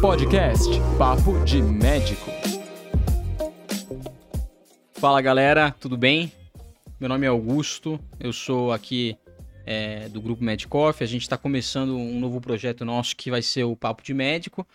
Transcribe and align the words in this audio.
Podcast 0.00 0.68
Papo 0.98 1.44
de 1.44 1.62
Médico. 1.62 2.30
Fala 4.94 5.20
galera, 5.22 5.74
tudo 5.78 5.96
bem? 5.96 6.32
Meu 6.98 7.08
nome 7.08 7.26
é 7.26 7.28
Augusto, 7.28 8.00
eu 8.18 8.32
sou 8.32 8.72
aqui 8.72 9.16
é, 9.64 10.08
do 10.08 10.20
Grupo 10.20 10.42
Medicoff. 10.42 11.04
A 11.04 11.06
gente 11.06 11.22
está 11.22 11.36
começando 11.36 11.96
um 11.96 12.18
novo 12.18 12.40
projeto 12.40 12.84
nosso 12.84 13.16
que 13.16 13.30
vai 13.30 13.42
ser 13.42 13.64
o 13.64 13.76
Papo 13.76 14.02
de 14.02 14.12
Médico. 14.12 14.66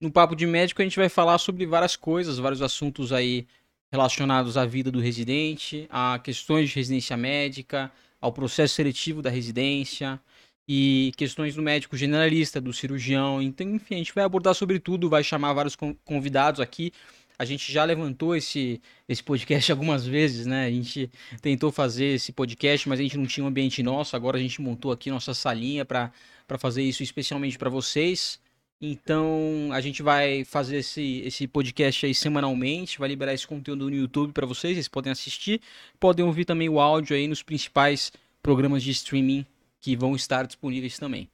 No 0.00 0.10
Papo 0.10 0.34
de 0.34 0.46
Médico 0.46 0.82
a 0.82 0.84
gente 0.84 0.98
vai 0.98 1.08
falar 1.08 1.38
sobre 1.38 1.64
várias 1.64 1.94
coisas, 1.94 2.38
vários 2.38 2.62
assuntos 2.62 3.12
aí 3.12 3.46
relacionados 3.92 4.56
à 4.56 4.64
vida 4.64 4.90
do 4.90 5.00
residente, 5.00 5.86
a 5.90 6.18
questões 6.18 6.70
de 6.70 6.76
residência 6.76 7.16
médica, 7.16 7.92
ao 8.22 8.32
processo 8.32 8.76
seletivo 8.76 9.20
da 9.20 9.28
residência 9.28 10.18
e 10.66 11.12
questões 11.16 11.56
do 11.56 11.60
médico 11.60 11.96
generalista, 11.96 12.60
do 12.60 12.72
cirurgião. 12.72 13.42
Então, 13.42 13.68
enfim, 13.68 13.96
a 13.96 13.98
gente 13.98 14.14
vai 14.14 14.24
abordar 14.24 14.54
sobre 14.54 14.78
tudo, 14.78 15.10
vai 15.10 15.24
chamar 15.24 15.52
vários 15.52 15.76
convidados 16.04 16.60
aqui. 16.60 16.92
A 17.38 17.44
gente 17.44 17.72
já 17.72 17.82
levantou 17.82 18.36
esse, 18.36 18.80
esse 19.08 19.22
podcast 19.22 19.70
algumas 19.72 20.06
vezes, 20.06 20.46
né? 20.46 20.66
A 20.66 20.70
gente 20.70 21.10
tentou 21.40 21.72
fazer 21.72 22.14
esse 22.14 22.32
podcast, 22.32 22.88
mas 22.88 23.00
a 23.00 23.02
gente 23.02 23.18
não 23.18 23.26
tinha 23.26 23.42
um 23.42 23.48
ambiente 23.48 23.82
nosso. 23.82 24.14
Agora 24.14 24.38
a 24.38 24.40
gente 24.40 24.62
montou 24.62 24.92
aqui 24.92 25.10
nossa 25.10 25.34
salinha 25.34 25.84
para 25.84 26.12
fazer 26.58 26.82
isso 26.82 27.02
especialmente 27.02 27.58
para 27.58 27.68
vocês. 27.68 28.40
Então, 28.84 29.68
a 29.72 29.80
gente 29.80 30.02
vai 30.02 30.44
fazer 30.44 30.78
esse, 30.78 31.22
esse 31.24 31.46
podcast 31.46 32.04
aí 32.04 32.12
semanalmente, 32.12 32.98
vai 32.98 33.08
liberar 33.08 33.32
esse 33.32 33.46
conteúdo 33.46 33.88
no 33.88 33.94
YouTube 33.94 34.32
para 34.32 34.44
vocês, 34.44 34.74
vocês 34.74 34.88
podem 34.88 35.12
assistir, 35.12 35.60
podem 36.00 36.24
ouvir 36.24 36.44
também 36.44 36.68
o 36.68 36.80
áudio 36.80 37.14
aí 37.14 37.28
nos 37.28 37.44
principais 37.44 38.10
programas 38.42 38.82
de 38.82 38.90
streaming 38.90 39.46
que 39.80 39.94
vão 39.94 40.16
estar 40.16 40.44
disponíveis 40.48 40.98
também. 40.98 41.28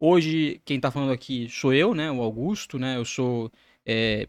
Hoje, 0.00 0.62
quem 0.64 0.76
está 0.78 0.90
falando 0.90 1.12
aqui 1.12 1.46
sou 1.50 1.74
eu, 1.74 1.94
né, 1.94 2.10
o 2.10 2.22
Augusto, 2.22 2.78
né, 2.78 2.96
eu 2.96 3.04
sou... 3.04 3.52
É, 3.84 4.26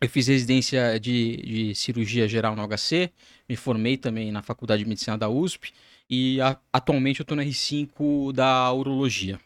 eu 0.00 0.08
fiz 0.08 0.26
residência 0.26 0.98
de, 0.98 1.36
de 1.36 1.74
cirurgia 1.76 2.26
geral 2.26 2.56
no 2.56 2.66
HC, 2.66 3.12
me 3.48 3.54
formei 3.54 3.96
também 3.96 4.32
na 4.32 4.42
Faculdade 4.42 4.82
de 4.82 4.88
Medicina 4.88 5.16
da 5.16 5.28
USP 5.28 5.72
e 6.08 6.40
a, 6.40 6.58
atualmente 6.72 7.20
eu 7.20 7.22
estou 7.22 7.36
no 7.36 7.44
R5 7.44 8.32
da 8.32 8.72
Urologia, 8.72 9.38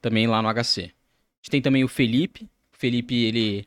também 0.00 0.26
lá 0.26 0.40
no 0.40 0.48
HC 0.48 0.95
gente 1.46 1.50
tem 1.50 1.62
também 1.62 1.84
o 1.84 1.88
Felipe. 1.88 2.44
O 2.72 2.76
Felipe, 2.76 3.14
ele 3.14 3.66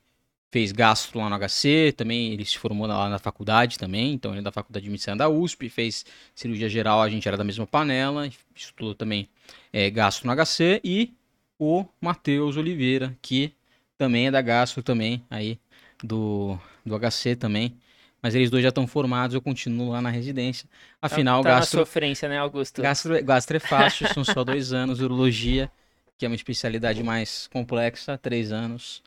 fez 0.51 0.71
gastro 0.71 1.19
lá 1.19 1.29
no 1.29 1.35
HC, 1.35 1.93
também 1.95 2.33
ele 2.33 2.43
se 2.43 2.57
formou 2.57 2.87
lá 2.87 3.07
na 3.07 3.19
faculdade 3.19 3.77
também, 3.77 4.13
então 4.13 4.31
ele 4.31 4.39
é 4.39 4.43
da 4.43 4.51
faculdade 4.51 4.83
de 4.83 4.89
medicina 4.89 5.15
da 5.15 5.29
USP, 5.29 5.69
fez 5.69 6.05
cirurgia 6.33 6.67
geral, 6.67 7.01
a 7.01 7.09
gente 7.09 7.27
era 7.27 7.37
da 7.37 7.43
mesma 7.43 7.67
panela, 7.67 8.27
estudou 8.55 8.95
também 8.95 9.29
é, 9.71 9.89
gastro 9.91 10.27
no 10.27 10.35
HC, 10.35 10.81
e 10.83 11.13
o 11.59 11.85
Matheus 12.01 12.57
Oliveira, 12.57 13.15
que 13.21 13.53
também 13.95 14.27
é 14.27 14.31
da 14.31 14.41
gastro 14.41 14.81
também, 14.81 15.23
aí, 15.29 15.59
do, 16.03 16.57
do 16.83 16.97
HC 16.97 17.35
também, 17.35 17.77
mas 18.19 18.33
eles 18.33 18.49
dois 18.49 18.63
já 18.63 18.69
estão 18.69 18.87
formados, 18.87 19.35
eu 19.35 19.41
continuo 19.41 19.91
lá 19.91 20.01
na 20.01 20.09
residência. 20.09 20.67
Afinal, 20.99 21.43
tá, 21.43 21.49
tá 21.49 21.55
gastro... 21.59 21.79
sofrência, 21.81 22.27
né, 22.27 22.39
Augusto? 22.39 22.81
Gastro, 22.81 23.23
gastro 23.23 23.57
é 23.57 23.59
fácil, 23.59 24.11
são 24.11 24.23
só 24.25 24.43
dois 24.43 24.73
anos, 24.73 24.99
urologia 24.99 25.71
que 26.19 26.25
é 26.25 26.29
uma 26.29 26.35
especialidade 26.35 27.01
mais 27.01 27.47
complexa, 27.47 28.17
três 28.17 28.51
anos. 28.51 29.01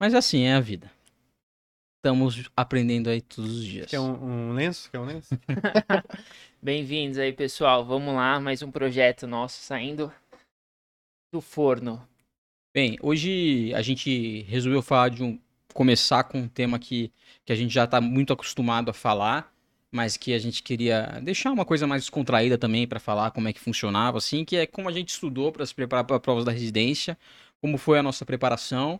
Mas 0.00 0.14
assim 0.14 0.42
é 0.44 0.54
a 0.54 0.60
vida. 0.60 0.88
Estamos 1.98 2.48
aprendendo 2.56 3.10
aí 3.10 3.20
todos 3.20 3.58
os 3.58 3.64
dias. 3.64 3.90
Quer 3.90 3.98
um, 3.98 4.50
um 4.50 4.52
lenço? 4.52 4.88
Quer 4.88 5.00
um 5.00 5.04
lenço? 5.04 5.36
Bem-vindos 6.62 7.18
aí, 7.18 7.32
pessoal. 7.32 7.84
Vamos 7.84 8.14
lá, 8.14 8.38
mais 8.38 8.62
um 8.62 8.70
projeto 8.70 9.26
nosso 9.26 9.60
saindo 9.60 10.12
do 11.32 11.40
forno. 11.40 12.00
Bem, 12.72 12.96
hoje 13.02 13.74
a 13.74 13.82
gente 13.82 14.42
resolveu 14.42 14.82
falar 14.82 15.08
de 15.08 15.24
um. 15.24 15.40
começar 15.74 16.22
com 16.22 16.42
um 16.42 16.48
tema 16.48 16.78
que, 16.78 17.10
que 17.44 17.52
a 17.52 17.56
gente 17.56 17.74
já 17.74 17.84
está 17.84 18.00
muito 18.00 18.32
acostumado 18.32 18.88
a 18.88 18.94
falar, 18.94 19.51
mas 19.92 20.16
que 20.16 20.32
a 20.32 20.38
gente 20.38 20.62
queria 20.62 21.20
deixar 21.22 21.52
uma 21.52 21.64
coisa 21.64 21.86
mais 21.86 22.02
descontraída 22.02 22.56
também 22.58 22.86
para 22.88 22.98
falar 22.98 23.30
como 23.30 23.48
é 23.48 23.52
que 23.52 23.60
funcionava, 23.60 24.18
assim, 24.18 24.44
que 24.44 24.56
é 24.56 24.66
como 24.66 24.88
a 24.88 24.92
gente 24.92 25.10
estudou 25.10 25.52
para 25.52 25.66
se 25.66 25.74
preparar 25.74 26.04
para 26.04 26.18
provas 26.18 26.44
da 26.44 26.52
residência, 26.52 27.16
como 27.60 27.78
foi 27.78 27.98
a 27.98 28.02
nossa 28.02 28.24
preparação 28.24 28.98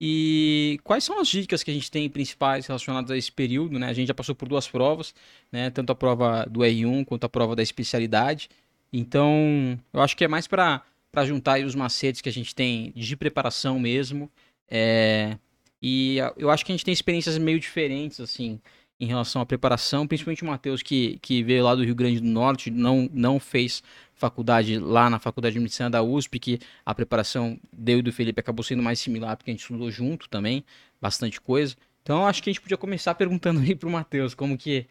e 0.00 0.80
quais 0.82 1.04
são 1.04 1.20
as 1.20 1.28
dicas 1.28 1.62
que 1.62 1.70
a 1.70 1.74
gente 1.74 1.90
tem 1.90 2.08
principais 2.08 2.66
relacionadas 2.66 3.10
a 3.10 3.16
esse 3.18 3.30
período, 3.30 3.78
né? 3.78 3.88
A 3.88 3.92
gente 3.92 4.08
já 4.08 4.14
passou 4.14 4.34
por 4.34 4.48
duas 4.48 4.66
provas, 4.66 5.14
né? 5.52 5.68
Tanto 5.68 5.92
a 5.92 5.94
prova 5.94 6.46
do 6.50 6.60
R1 6.60 7.04
quanto 7.04 7.24
a 7.24 7.28
prova 7.28 7.54
da 7.54 7.62
especialidade. 7.62 8.48
Então, 8.92 9.78
eu 9.92 10.00
acho 10.00 10.16
que 10.16 10.24
é 10.24 10.28
mais 10.28 10.46
para 10.46 10.82
juntar 11.26 11.60
os 11.60 11.74
macetes 11.74 12.22
que 12.22 12.30
a 12.30 12.32
gente 12.32 12.54
tem 12.54 12.92
de 12.96 13.14
preparação 13.16 13.78
mesmo. 13.78 14.30
É... 14.68 15.36
E 15.82 16.16
eu 16.36 16.50
acho 16.50 16.64
que 16.64 16.72
a 16.72 16.74
gente 16.74 16.84
tem 16.84 16.92
experiências 16.92 17.36
meio 17.38 17.60
diferentes, 17.60 18.20
assim, 18.20 18.60
em 19.00 19.06
relação 19.06 19.40
à 19.40 19.46
preparação, 19.46 20.06
principalmente 20.06 20.42
o 20.42 20.46
Matheus, 20.46 20.82
que, 20.82 21.18
que 21.22 21.42
veio 21.42 21.64
lá 21.64 21.74
do 21.74 21.82
Rio 21.82 21.94
Grande 21.94 22.20
do 22.20 22.28
Norte, 22.28 22.70
não, 22.70 23.08
não 23.12 23.40
fez 23.40 23.82
faculdade 24.14 24.78
lá 24.78 25.08
na 25.08 25.18
Faculdade 25.18 25.54
de 25.54 25.60
Medicina 25.60 25.88
da 25.88 26.02
USP, 26.02 26.38
que 26.38 26.58
a 26.84 26.94
preparação 26.94 27.58
deu 27.72 28.00
e 28.00 28.02
do 28.02 28.12
Felipe 28.12 28.38
acabou 28.38 28.62
sendo 28.62 28.82
mais 28.82 29.00
similar, 29.00 29.36
porque 29.38 29.50
a 29.50 29.54
gente 29.54 29.62
estudou 29.62 29.90
junto 29.90 30.28
também, 30.28 30.62
bastante 31.00 31.40
coisa. 31.40 31.74
Então 32.02 32.26
acho 32.26 32.42
que 32.42 32.50
a 32.50 32.52
gente 32.52 32.60
podia 32.60 32.76
começar 32.76 33.14
perguntando 33.14 33.60
aí 33.60 33.74
pro 33.74 33.88
Matheus 33.88 34.34
como 34.34 34.58
que, 34.58 34.86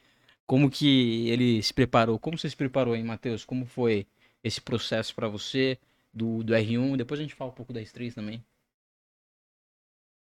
como 0.47 0.71
que 0.71 1.29
ele 1.29 1.61
se 1.61 1.73
preparou. 1.73 2.17
Como 2.17 2.35
você 2.35 2.49
se 2.49 2.55
preparou 2.55 2.95
aí, 2.95 3.03
Matheus? 3.03 3.45
Como 3.45 3.65
foi 3.67 4.07
esse 4.43 4.59
processo 4.59 5.13
para 5.13 5.27
você 5.27 5.77
do, 6.11 6.43
do 6.43 6.53
R1? 6.53 6.97
Depois 6.97 7.19
a 7.19 7.23
gente 7.23 7.35
fala 7.35 7.51
um 7.51 7.53
pouco 7.53 7.71
da 7.71 7.79
S3 7.79 8.15
também. 8.15 8.43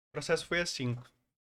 O 0.10 0.12
processo 0.12 0.48
foi 0.48 0.60
assim. 0.60 0.98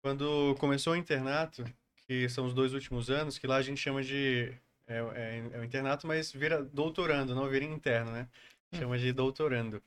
Quando 0.02 0.54
começou 0.58 0.92
o 0.92 0.96
internato, 0.96 1.64
que 2.10 2.28
são 2.28 2.44
os 2.44 2.52
dois 2.52 2.74
últimos 2.74 3.08
anos, 3.08 3.38
que 3.38 3.46
lá 3.46 3.54
a 3.54 3.62
gente 3.62 3.80
chama 3.80 4.02
de. 4.02 4.52
É, 4.88 4.98
é, 5.14 5.42
é 5.52 5.58
o 5.60 5.64
internato, 5.64 6.08
mas 6.08 6.32
vira 6.32 6.60
doutorando, 6.60 7.36
não 7.36 7.48
vira 7.48 7.64
interno, 7.64 8.10
né? 8.10 8.26
Hum. 8.72 8.78
Chama 8.80 8.98
de 8.98 9.12
doutorando. 9.12 9.80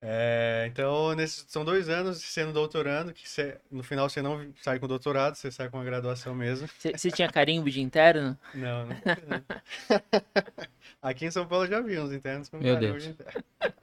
É, 0.00 0.66
então, 0.70 1.16
nesses, 1.16 1.44
são 1.48 1.64
dois 1.64 1.88
anos 1.88 2.18
sendo 2.18 2.52
doutorando, 2.52 3.12
que 3.12 3.28
cê, 3.28 3.58
no 3.68 3.82
final 3.82 4.08
você 4.08 4.22
não 4.22 4.52
sai 4.62 4.78
com 4.78 4.86
doutorado, 4.86 5.34
você 5.34 5.50
sai 5.50 5.68
com 5.68 5.80
a 5.80 5.84
graduação 5.84 6.32
mesmo. 6.32 6.68
Você 6.78 7.10
tinha 7.10 7.28
carimbo 7.28 7.68
de 7.68 7.80
interno? 7.80 8.38
Não, 8.54 8.86
não. 8.86 8.94
Aqui 11.02 11.26
em 11.26 11.30
São 11.32 11.44
Paulo 11.44 11.66
já 11.66 11.80
vi 11.80 11.98
uns 11.98 12.12
internos 12.12 12.48
com 12.48 12.58
Meu 12.58 12.74
carimbo 12.74 12.92
Deus. 12.92 13.02
de 13.02 13.10
interno. 13.10 13.44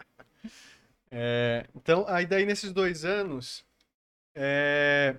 É, 1.12 1.66
então, 1.76 2.06
aí 2.08 2.28
daí 2.28 2.46
nesses 2.46 2.72
dois 2.72 3.04
anos, 3.04 3.66
é, 4.36 5.16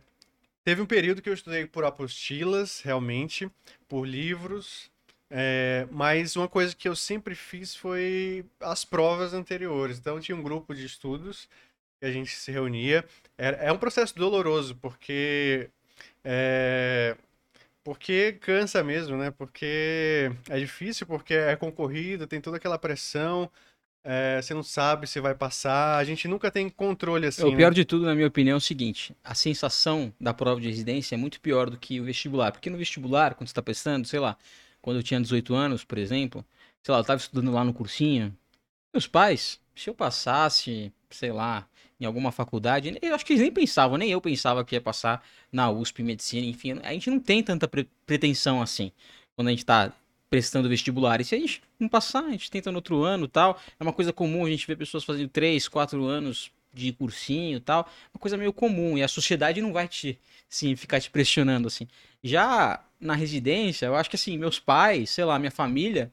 Teve 0.71 0.83
um 0.83 0.87
período 0.87 1.21
que 1.21 1.29
eu 1.29 1.35
estudei 1.35 1.67
por 1.67 1.85
apostilas, 1.85 2.81
realmente, 2.81 3.51
por 3.89 4.07
livros, 4.07 4.89
é, 5.29 5.85
mas 5.91 6.37
uma 6.37 6.47
coisa 6.47 6.77
que 6.77 6.89
eu 6.89 6.95
sempre 6.95 7.35
fiz 7.35 7.75
foi 7.75 8.45
as 8.61 8.85
provas 8.85 9.35
anteriores. 9.35 9.99
Então 9.99 10.21
tinha 10.21 10.37
um 10.37 10.43
grupo 10.45 10.73
de 10.73 10.87
estudos 10.87 11.49
que 11.99 12.07
a 12.07 12.13
gente 12.13 12.31
se 12.37 12.53
reunia. 12.53 13.05
É, 13.37 13.67
é 13.67 13.73
um 13.73 13.79
processo 13.79 14.15
doloroso, 14.15 14.77
porque. 14.77 15.69
É, 16.25 17.17
porque 17.83 18.39
cansa 18.41 18.85
mesmo, 18.85 19.17
né? 19.17 19.33
Porque 19.33 20.31
é 20.49 20.57
difícil, 20.61 21.05
porque 21.05 21.35
é 21.35 21.57
concorrido, 21.57 22.29
tem 22.29 22.41
toda 22.41 22.59
aquela 22.59 22.79
pressão. 22.79 23.51
É, 24.03 24.41
você 24.41 24.55
não 24.55 24.63
sabe 24.63 25.07
se 25.07 25.21
vai 25.21 25.35
passar, 25.35 25.99
a 25.99 26.05
gente 26.05 26.27
nunca 26.27 26.51
tem 26.51 26.71
controle 26.71 27.27
assim. 27.27 27.45
o 27.45 27.55
pior 27.55 27.71
né? 27.71 27.75
de 27.75 27.85
tudo, 27.85 28.07
na 28.07 28.15
minha 28.15 28.27
opinião, 28.27 28.55
é 28.55 28.57
o 28.57 28.61
seguinte: 28.61 29.15
a 29.23 29.35
sensação 29.35 30.13
da 30.19 30.33
prova 30.33 30.61
de 30.61 30.69
residência 30.69 31.15
é 31.15 31.19
muito 31.19 31.41
pior 31.41 31.69
do 31.69 31.77
que 31.77 32.01
o 32.01 32.05
vestibular. 32.05 32.51
Porque 32.51 32.71
no 32.71 32.79
vestibular, 32.79 33.35
quando 33.35 33.49
você 33.49 33.53
está 33.53 33.63
prestando, 33.63 34.07
sei 34.09 34.19
lá, 34.19 34.37
quando 34.81 34.97
eu 34.97 35.03
tinha 35.03 35.21
18 35.21 35.55
anos, 35.55 35.85
por 35.85 35.99
exemplo, 35.99 36.45
sei 36.83 36.93
lá, 36.93 36.99
eu 36.99 37.03
estava 37.03 37.21
estudando 37.21 37.53
lá 37.53 37.63
no 37.63 37.75
cursinho, 37.75 38.35
meus 38.93 39.07
pais, 39.07 39.61
se 39.75 39.91
eu 39.91 39.95
passasse, 39.95 40.93
sei 41.11 41.33
lá, 41.33 41.67
em 42.01 42.07
alguma 42.07 42.33
faculdade, 42.33 42.99
eu 43.03 43.15
acho 43.15 43.27
que 43.27 43.35
eles 43.35 43.43
nem 43.43 43.53
pensavam, 43.53 43.99
nem 43.99 44.11
eu 44.11 44.21
pensava 44.21 44.65
que 44.65 44.75
ia 44.75 44.81
passar 44.81 45.23
na 45.53 45.71
USP, 45.71 46.03
medicina, 46.03 46.47
enfim, 46.47 46.81
a 46.83 46.93
gente 46.93 47.11
não 47.11 47.21
tem 47.21 47.43
tanta 47.43 47.69
pre 47.69 47.87
pretensão 48.07 48.63
assim. 48.63 48.91
Quando 49.37 49.49
a 49.49 49.51
gente 49.51 49.61
está 49.61 49.93
prestando 50.31 50.69
vestibular. 50.69 51.21
E 51.21 51.25
se 51.25 51.35
a 51.35 51.39
gente 51.39 51.61
não 51.79 51.89
passar, 51.89 52.25
a 52.25 52.31
gente 52.31 52.51
tenta 52.51 52.71
no 52.71 52.79
outro 52.79 53.03
ano 53.03 53.27
tal. 53.27 53.61
É 53.79 53.83
uma 53.83 53.93
coisa 53.93 54.13
comum, 54.13 54.47
a 54.47 54.51
gente 54.51 54.67
vê 54.67 54.77
pessoas 54.77 55.03
fazendo 55.03 55.29
três, 55.29 55.67
quatro 55.67 56.05
anos 56.05 56.53
de 56.73 56.93
cursinho 56.93 57.57
e 57.57 57.61
tal. 57.61 57.89
Uma 58.15 58.21
coisa 58.21 58.37
meio 58.37 58.53
comum. 58.53 58.97
E 58.97 59.03
a 59.03 59.09
sociedade 59.09 59.61
não 59.61 59.73
vai 59.73 59.89
te, 59.89 60.17
sim, 60.49 60.77
ficar 60.77 61.01
te 61.01 61.11
pressionando, 61.11 61.67
assim. 61.67 61.89
Já 62.23 62.83
na 63.01 63.15
residência, 63.15 63.87
eu 63.87 63.97
acho 63.97 64.09
que, 64.09 64.17
assim, 64.17 64.39
meus 64.39 64.61
pais, 64.61 65.11
sei 65.11 65.25
lá, 65.25 65.39
minha 65.39 65.51
família, 65.51 66.13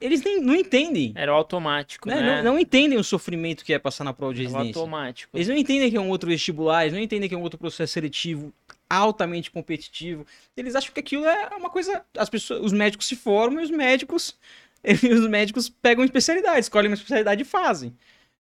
eles 0.00 0.22
nem, 0.22 0.40
não 0.40 0.54
entendem. 0.54 1.12
Era 1.14 1.32
o 1.32 1.36
automático, 1.36 2.08
né? 2.08 2.20
né? 2.20 2.42
Não, 2.42 2.52
não, 2.52 2.58
entendem 2.58 2.98
o 2.98 3.04
sofrimento 3.04 3.64
que 3.64 3.72
é 3.72 3.78
passar 3.78 4.04
na 4.04 4.12
prova 4.12 4.34
de 4.34 4.42
Era 4.42 4.50
residência. 4.50 4.80
automático. 4.80 5.36
Eles 5.36 5.48
não 5.48 5.56
entendem 5.56 5.90
que 5.90 5.96
é 5.96 6.00
um 6.00 6.10
outro 6.10 6.28
vestibular, 6.28 6.82
eles 6.82 6.92
não 6.92 7.00
entendem 7.00 7.28
que 7.28 7.34
é 7.34 7.38
um 7.38 7.42
outro 7.42 7.58
processo 7.58 7.92
seletivo 7.92 8.52
altamente 8.88 9.50
competitivo. 9.50 10.26
Eles 10.56 10.74
acham 10.74 10.92
que 10.92 11.00
aquilo 11.00 11.24
é 11.24 11.48
uma 11.56 11.70
coisa. 11.70 12.04
As 12.16 12.28
pessoas, 12.28 12.60
os 12.62 12.72
médicos 12.72 13.06
se 13.06 13.16
formam 13.16 13.60
e 13.60 13.64
os 13.64 13.70
médicos 13.70 14.36
e 14.84 15.08
os 15.08 15.28
médicos 15.28 15.68
pegam 15.68 16.04
especialidade, 16.04 16.60
escolhem 16.60 16.90
uma 16.90 16.94
especialidade 16.94 17.42
e 17.42 17.44
fazem. 17.44 17.96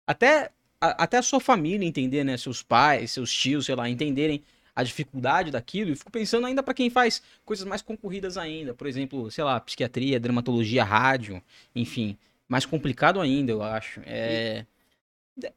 Até 0.06 0.52
a, 0.80 1.04
até 1.04 1.18
a 1.18 1.22
sua 1.22 1.40
família 1.40 1.88
entender, 1.88 2.24
né? 2.24 2.36
Seus 2.38 2.62
pais, 2.62 3.12
seus 3.12 3.32
tios, 3.32 3.66
sei 3.66 3.76
lá, 3.76 3.90
entenderem 3.90 4.44
a 4.76 4.84
dificuldade 4.84 5.52
daquilo. 5.52 5.92
E 5.92 5.96
fico 5.96 6.12
pensando 6.12 6.46
ainda 6.46 6.62
para 6.62 6.74
quem 6.74 6.90
faz 6.90 7.22
coisas 7.46 7.66
mais 7.66 7.82
concorridas 7.82 8.38
ainda. 8.38 8.74
Por 8.74 8.88
exemplo, 8.88 9.32
sei 9.32 9.44
lá, 9.44 9.60
psiquiatria, 9.60 10.20
dermatologia, 10.20 10.84
rádio, 10.84 11.42
enfim. 11.76 12.18
Mais 12.48 12.66
complicado 12.66 13.22
ainda, 13.22 13.52
eu 13.52 13.64
acho. 13.64 14.02
É... 14.06 14.66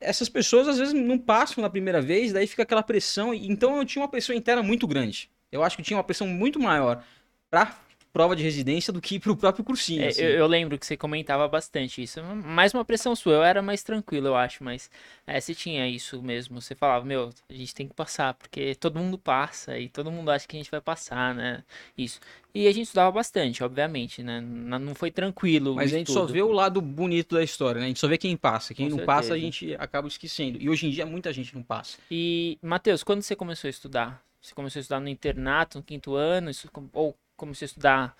Essas 0.01 0.29
pessoas 0.29 0.69
às 0.69 0.79
vezes 0.79 0.95
não 0.95 1.19
passam 1.19 1.63
na 1.63 1.69
primeira 1.71 2.01
vez, 2.01 2.33
daí 2.33 2.47
fica 2.47 2.63
aquela 2.63 2.83
pressão. 2.83 3.35
Então 3.35 3.77
eu 3.77 3.85
tinha 3.85 4.03
uma 4.03 4.09
pressão 4.09 4.35
interna 4.35 4.63
muito 4.63 4.87
grande. 4.87 5.31
Eu 5.53 5.63
acho 5.63 5.77
que 5.77 5.83
tinha 5.83 5.97
uma 5.97 6.05
pressão 6.05 6.27
muito 6.27 6.59
maior 6.59 7.05
para 7.51 7.79
prova 8.17 8.35
de 8.35 8.43
residência 8.43 8.91
do 8.91 8.99
que 8.99 9.21
pro 9.21 9.37
próprio 9.37 9.63
cursinho. 9.63 10.03
É, 10.03 10.07
assim. 10.07 10.23
eu, 10.23 10.31
eu, 10.31 10.47
lembro 10.47 10.79
que 10.79 10.87
você 10.87 10.97
comentava 10.97 11.47
bastante 11.47 12.03
isso. 12.03 12.19
Mais 12.23 12.73
uma 12.73 12.83
pressão 12.83 13.15
sua, 13.15 13.35
eu 13.35 13.43
era 13.43 13.61
mais 13.61 13.83
tranquilo, 13.83 14.29
eu 14.29 14.35
acho, 14.35 14.65
mas 14.65 14.91
é, 15.27 15.39
você 15.39 15.55
tinha 15.55 15.87
isso 15.87 16.23
mesmo. 16.23 16.59
Você 16.59 16.75
falava, 16.75 17.05
meu, 17.05 17.29
a 17.47 17.53
gente 17.53 17.75
tem 17.75 17.87
que 17.87 17.95
passar, 17.95 18.33
porque 18.33 18.75
todo 18.75 18.99
mundo 18.99 19.19
passa 19.19 19.79
e 19.79 19.91
todo 19.91 20.11
mundo 20.11 20.31
acha 20.31 20.49
que 20.49 20.57
a 20.57 20.59
gente 20.59 20.71
vai 20.71 20.81
passar, 20.81 21.35
né? 21.35 21.63
Isso. 21.99 22.19
E 22.55 22.67
a 22.67 22.73
gente 22.73 22.85
estudava 22.85 23.13
bastante, 23.13 23.63
obviamente, 23.63 24.23
né? 24.23 24.41
Não 24.41 24.95
foi 24.95 25.11
tranquilo. 25.11 25.75
Mas 25.75 25.93
a 25.93 25.99
gente 25.99 26.11
só 26.11 26.25
vê 26.25 26.41
o 26.41 26.53
lado 26.53 26.81
bonito 26.81 27.35
da 27.35 27.45
história, 27.45 27.81
né? 27.81 27.85
A 27.85 27.89
gente 27.89 28.01
só 28.01 28.09
vê 28.09 28.17
quem 28.17 28.35
passa. 28.35 28.73
Quem 28.73 28.87
Com 28.87 28.93
não 28.93 28.97
certeza. 28.97 29.15
passa, 29.15 29.35
a 29.35 29.39
gente 29.39 29.75
acaba 29.75 30.09
esquecendo. 30.09 30.57
E 30.59 30.71
hoje 30.71 30.87
em 30.87 30.91
dia 30.91 31.05
muita 31.05 31.31
gente 31.35 31.55
não 31.55 31.63
passa. 31.63 31.99
E, 32.11 32.57
Matheus, 32.63 33.03
quando 33.03 33.21
você 33.21 33.37
começou 33.37 33.69
a 33.69 33.71
estudar? 33.71 34.25
Você 34.41 34.55
começou 34.55 34.81
a 34.81 34.83
estudar 34.83 35.01
no 35.01 35.09
internato, 35.11 35.77
no 35.77 35.85
quinto 35.85 36.15
ano, 36.15 36.51
ou 36.95 37.15
começou 37.37 37.65
a 37.65 37.67
estudar 37.67 38.17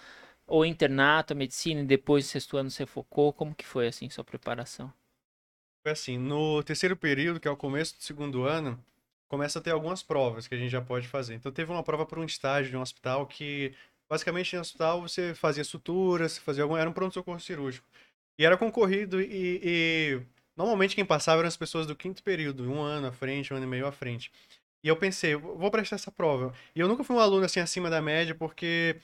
ou 0.47 0.65
internato, 0.65 1.35
medicina, 1.35 1.81
e 1.81 1.85
depois 1.85 2.25
do 2.25 2.29
sexto 2.29 2.57
ano 2.57 2.71
você 2.71 2.87
focou? 2.87 3.33
Como 3.33 3.55
que 3.55 3.67
foi, 3.67 3.89
assim, 3.89 4.09
sua 4.09 4.25
preparação? 4.25 4.93
Foi 5.83 5.93
assim, 5.93 6.19
no 6.19 6.63
terceiro 6.63 6.97
período, 6.97 7.41
que 7.41 7.49
é 7.49 7.51
o 7.51 7.57
começo 7.57 7.97
do 7.97 8.03
segundo 8.03 8.45
ano, 8.45 8.83
começa 9.29 9.59
a 9.59 9.63
ter 9.63 9.71
algumas 9.71 10.03
provas 10.03 10.47
que 10.47 10.55
a 10.55 10.59
gente 10.59 10.71
já 10.71 10.81
pode 10.81 11.09
fazer. 11.09 11.35
Então 11.35 11.53
teve 11.53 11.71
uma 11.71 11.83
prova 11.83 12.07
para 12.07 12.21
um 12.21 12.25
estágio 12.25 12.71
de 12.71 12.77
um 12.77 12.81
hospital 12.81 13.27
que, 13.27 13.75
basicamente, 14.09 14.55
no 14.55 14.63
hospital 14.63 15.03
você 15.03 15.35
fazia 15.35 15.65
suturas, 15.65 16.39
fazia 16.39 16.63
algum... 16.63 16.77
era 16.77 16.89
um 16.89 16.93
pronto-socorro 16.93 17.41
cirúrgico. 17.41 17.87
E 18.39 18.45
era 18.45 18.57
concorrido 18.57 19.21
e, 19.21 19.61
e, 19.63 20.23
normalmente 20.57 20.95
quem 20.95 21.05
passava 21.05 21.41
eram 21.41 21.49
as 21.49 21.57
pessoas 21.57 21.87
do 21.87 21.97
quinto 21.97 22.23
período, 22.23 22.71
um 22.71 22.83
ano 22.83 23.09
à 23.09 23.13
frente, 23.13 23.53
um 23.53 23.57
ano 23.57 23.67
e 23.67 23.69
meio 23.69 23.87
à 23.87 23.93
frente. 23.93 24.31
E 24.83 24.89
eu 24.89 24.97
pensei, 24.97 25.35
vou 25.35 25.71
prestar 25.71 25.97
essa 25.97 26.13
prova. 26.13 26.53
E 26.75 26.81
eu 26.81 26.89
nunca 26.89 27.03
fui 27.03 27.17
um 27.17 27.21
aluno 27.21 27.45
assim 27.45 27.61
acima 27.61 27.91
da 27.91 28.01
média, 28.01 28.35
porque 28.35 28.97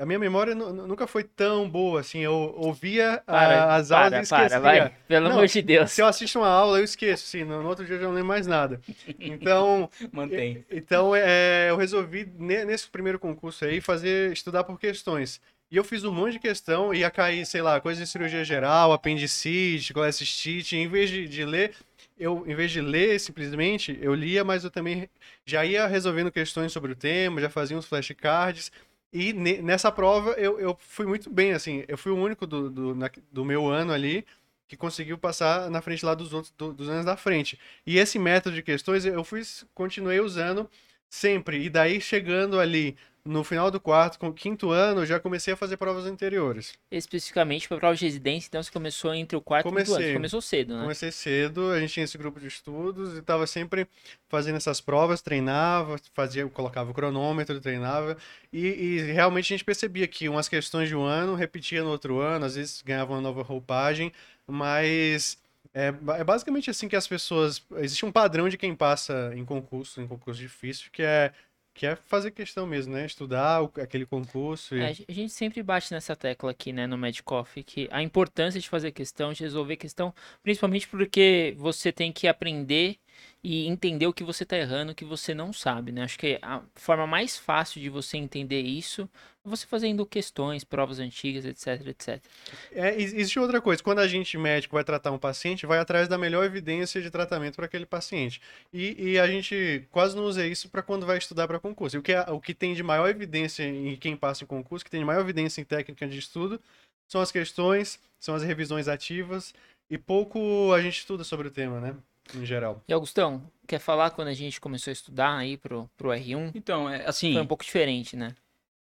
a 0.00 0.06
minha 0.06 0.18
memória 0.18 0.54
nunca 0.54 1.06
foi 1.06 1.22
tão 1.22 1.68
boa, 1.68 2.00
assim, 2.00 2.20
eu 2.20 2.54
ouvia 2.56 3.22
para, 3.26 3.74
as 3.74 3.90
aulas 3.90 4.10
para, 4.10 4.18
e 4.18 4.22
esquecia. 4.22 4.48
Para, 4.48 4.60
vai, 4.60 4.96
pelo 5.06 5.28
não, 5.28 5.36
amor 5.36 5.46
de 5.46 5.60
Deus. 5.60 5.92
Se 5.92 6.00
eu 6.00 6.06
assisto 6.06 6.38
uma 6.38 6.48
aula, 6.48 6.78
eu 6.78 6.84
esqueço, 6.84 7.24
assim, 7.26 7.44
no, 7.44 7.68
outro 7.68 7.84
dia 7.84 7.96
eu 7.96 8.00
já 8.00 8.06
não 8.06 8.14
lembro 8.14 8.28
mais 8.28 8.46
nada. 8.46 8.80
Então... 9.18 9.90
Mantém. 10.10 10.64
Então, 10.70 11.14
é, 11.14 11.68
eu 11.68 11.76
resolvi, 11.76 12.24
nesse 12.38 12.88
primeiro 12.88 13.18
concurso 13.18 13.66
aí, 13.66 13.78
fazer, 13.82 14.32
estudar 14.32 14.64
por 14.64 14.80
questões. 14.80 15.38
E 15.70 15.76
eu 15.76 15.84
fiz 15.84 16.02
um 16.02 16.10
monte 16.10 16.32
de 16.32 16.38
questão, 16.38 16.94
ia 16.94 17.10
cair, 17.10 17.44
sei 17.44 17.60
lá, 17.60 17.78
coisa 17.78 18.02
de 18.02 18.08
cirurgia 18.08 18.42
geral, 18.42 18.94
apendicite, 18.94 19.92
colestite, 19.92 20.76
em 20.76 20.88
vez 20.88 21.10
de, 21.10 21.28
de 21.28 21.44
ler, 21.44 21.74
eu, 22.20 22.44
em 22.46 22.54
vez 22.54 22.70
de 22.70 22.80
ler 22.80 23.18
simplesmente, 23.18 23.98
eu 24.00 24.14
lia, 24.14 24.44
mas 24.44 24.62
eu 24.62 24.70
também 24.70 25.08
já 25.44 25.64
ia 25.64 25.86
resolvendo 25.86 26.30
questões 26.30 26.70
sobre 26.72 26.92
o 26.92 26.96
tema, 26.96 27.40
já 27.40 27.50
fazia 27.50 27.76
uns 27.76 27.86
flashcards. 27.86 28.70
E 29.12 29.32
nessa 29.32 29.90
prova 29.90 30.32
eu, 30.32 30.60
eu 30.60 30.76
fui 30.78 31.06
muito 31.06 31.30
bem, 31.30 31.52
assim. 31.52 31.84
Eu 31.88 31.98
fui 31.98 32.12
o 32.12 32.16
único 32.16 32.46
do, 32.46 32.70
do, 32.70 32.94
na, 32.94 33.10
do 33.32 33.44
meu 33.44 33.66
ano 33.68 33.92
ali 33.92 34.24
que 34.68 34.76
conseguiu 34.76 35.18
passar 35.18 35.68
na 35.68 35.82
frente 35.82 36.04
lá 36.04 36.14
dos 36.14 36.32
outros 36.32 36.54
do, 36.56 36.72
dos 36.72 36.88
anos 36.88 37.04
da 37.04 37.16
frente. 37.16 37.58
E 37.84 37.98
esse 37.98 38.20
método 38.20 38.54
de 38.54 38.62
questões 38.62 39.04
eu 39.04 39.24
fui, 39.24 39.42
continuei 39.74 40.20
usando 40.20 40.70
sempre. 41.08 41.64
E 41.64 41.68
daí 41.68 42.00
chegando 42.00 42.60
ali 42.60 42.96
no 43.24 43.44
final 43.44 43.70
do 43.70 43.78
quarto, 43.78 44.18
com 44.18 44.28
o 44.28 44.32
quinto 44.32 44.70
ano, 44.70 45.02
eu 45.02 45.06
já 45.06 45.20
comecei 45.20 45.52
a 45.52 45.56
fazer 45.56 45.76
provas 45.76 46.06
anteriores. 46.06 46.72
Especificamente 46.90 47.68
para 47.68 47.76
prova 47.76 47.94
de 47.94 48.04
residência, 48.04 48.48
então 48.48 48.62
você 48.62 48.70
começou 48.70 49.14
entre 49.14 49.36
o 49.36 49.40
quarto 49.40 49.64
comecei, 49.64 49.92
e 49.92 49.94
o 49.94 49.96
quinto 49.96 50.02
ano. 50.02 50.08
Você 50.08 50.14
começou 50.14 50.40
cedo, 50.40 50.74
né? 50.74 50.82
Comecei 50.82 51.12
cedo, 51.12 51.70
a 51.70 51.80
gente 51.80 51.92
tinha 51.92 52.04
esse 52.04 52.16
grupo 52.16 52.40
de 52.40 52.46
estudos 52.46 53.14
e 53.14 53.18
estava 53.18 53.46
sempre 53.46 53.86
fazendo 54.28 54.56
essas 54.56 54.80
provas, 54.80 55.20
treinava, 55.20 55.96
fazia, 56.14 56.46
colocava 56.48 56.90
o 56.90 56.94
cronômetro, 56.94 57.60
treinava. 57.60 58.16
E, 58.52 58.66
e, 58.66 59.00
realmente 59.12 59.52
a 59.52 59.56
gente 59.56 59.64
percebia 59.64 60.06
que 60.06 60.28
umas 60.28 60.48
questões 60.48 60.88
de 60.88 60.96
um 60.96 61.04
ano 61.04 61.34
repetia 61.34 61.82
no 61.82 61.90
outro 61.90 62.20
ano, 62.20 62.46
às 62.46 62.54
vezes 62.54 62.82
ganhava 62.82 63.12
uma 63.12 63.20
nova 63.20 63.42
roupagem, 63.42 64.12
mas 64.46 65.38
é, 65.72 65.88
é, 65.88 66.24
basicamente 66.24 66.70
assim 66.70 66.88
que 66.88 66.96
as 66.96 67.06
pessoas. 67.06 67.62
Existe 67.76 68.04
um 68.04 68.10
padrão 68.10 68.48
de 68.48 68.58
quem 68.58 68.74
passa 68.74 69.32
em 69.34 69.44
concurso, 69.44 70.00
em 70.00 70.06
concurso 70.06 70.40
difícil, 70.40 70.90
que 70.90 71.02
é 71.02 71.32
que 71.80 71.86
é 71.86 71.96
fazer 71.96 72.30
questão 72.32 72.66
mesmo, 72.66 72.92
né? 72.92 73.06
Estudar 73.06 73.62
o, 73.62 73.72
aquele 73.80 74.04
concurso. 74.04 74.76
E... 74.76 74.80
É, 74.80 74.88
a 75.08 75.12
gente 75.12 75.30
sempre 75.30 75.62
bate 75.62 75.90
nessa 75.94 76.14
tecla 76.14 76.50
aqui, 76.50 76.74
né, 76.74 76.86
no 76.86 76.98
Medcoff, 76.98 77.62
que 77.62 77.88
a 77.90 78.02
importância 78.02 78.60
de 78.60 78.68
fazer 78.68 78.92
questão, 78.92 79.32
de 79.32 79.42
resolver 79.42 79.76
questão, 79.76 80.14
principalmente 80.42 80.86
porque 80.86 81.54
você 81.56 81.90
tem 81.90 82.12
que 82.12 82.28
aprender 82.28 82.98
e 83.42 83.66
entender 83.66 84.06
o 84.06 84.12
que 84.12 84.22
você 84.22 84.42
está 84.42 84.56
errando, 84.56 84.92
o 84.92 84.94
que 84.94 85.04
você 85.04 85.32
não 85.32 85.50
sabe, 85.50 85.92
né? 85.92 86.02
Acho 86.02 86.18
que 86.18 86.38
a 86.42 86.62
forma 86.74 87.06
mais 87.06 87.38
fácil 87.38 87.80
de 87.80 87.88
você 87.88 88.18
entender 88.18 88.60
isso 88.60 89.08
é 89.44 89.48
você 89.48 89.66
fazendo 89.66 90.04
questões, 90.04 90.62
provas 90.62 90.98
antigas, 90.98 91.46
etc, 91.46 91.86
etc. 91.86 92.22
É, 92.70 93.00
existe 93.00 93.38
outra 93.38 93.58
coisa. 93.58 93.82
Quando 93.82 94.00
a 94.00 94.06
gente, 94.06 94.36
médico, 94.36 94.74
vai 94.74 94.84
tratar 94.84 95.10
um 95.10 95.18
paciente, 95.18 95.64
vai 95.64 95.78
atrás 95.78 96.06
da 96.06 96.18
melhor 96.18 96.44
evidência 96.44 97.00
de 97.00 97.10
tratamento 97.10 97.56
para 97.56 97.64
aquele 97.64 97.86
paciente. 97.86 98.42
E, 98.70 99.12
e, 99.12 99.18
a 99.18 99.26
gente 99.26 99.86
quase 99.90 100.14
não 100.14 100.24
usa 100.24 100.46
isso 100.46 100.68
para 100.68 100.82
quando 100.82 101.06
vai 101.06 101.16
estudar 101.16 101.48
para 101.48 101.58
concurso. 101.58 101.96
E 101.96 101.98
o 101.98 102.02
que, 102.02 102.12
é, 102.12 102.20
o 102.30 102.38
que 102.38 102.52
tem 102.52 102.74
de 102.74 102.82
maior 102.82 103.08
evidência 103.08 103.62
em 103.62 103.96
quem 103.96 104.14
passa 104.16 104.44
em 104.44 104.46
concurso, 104.46 104.84
que 104.84 104.90
tem 104.90 105.00
de 105.00 105.06
maior 105.06 105.22
evidência 105.22 105.62
em 105.62 105.64
técnica 105.64 106.06
de 106.06 106.18
estudo, 106.18 106.60
são 107.08 107.22
as 107.22 107.32
questões, 107.32 107.98
são 108.20 108.34
as 108.34 108.42
revisões 108.42 108.86
ativas, 108.86 109.54
e 109.88 109.96
pouco 109.96 110.72
a 110.74 110.82
gente 110.82 110.98
estuda 110.98 111.24
sobre 111.24 111.48
o 111.48 111.50
tema, 111.50 111.80
né? 111.80 111.96
Em 112.34 112.44
geral. 112.44 112.82
E 112.86 112.92
Augustão, 112.92 113.42
quer 113.66 113.78
falar 113.78 114.10
quando 114.10 114.28
a 114.28 114.34
gente 114.34 114.60
começou 114.60 114.90
a 114.90 114.92
estudar 114.92 115.36
aí 115.36 115.56
pro, 115.56 115.90
pro 115.96 116.10
R1? 116.10 116.52
Então, 116.54 116.88
é, 116.88 117.06
assim... 117.06 117.32
Foi 117.32 117.42
um 117.42 117.46
pouco 117.46 117.64
diferente, 117.64 118.16
né? 118.16 118.34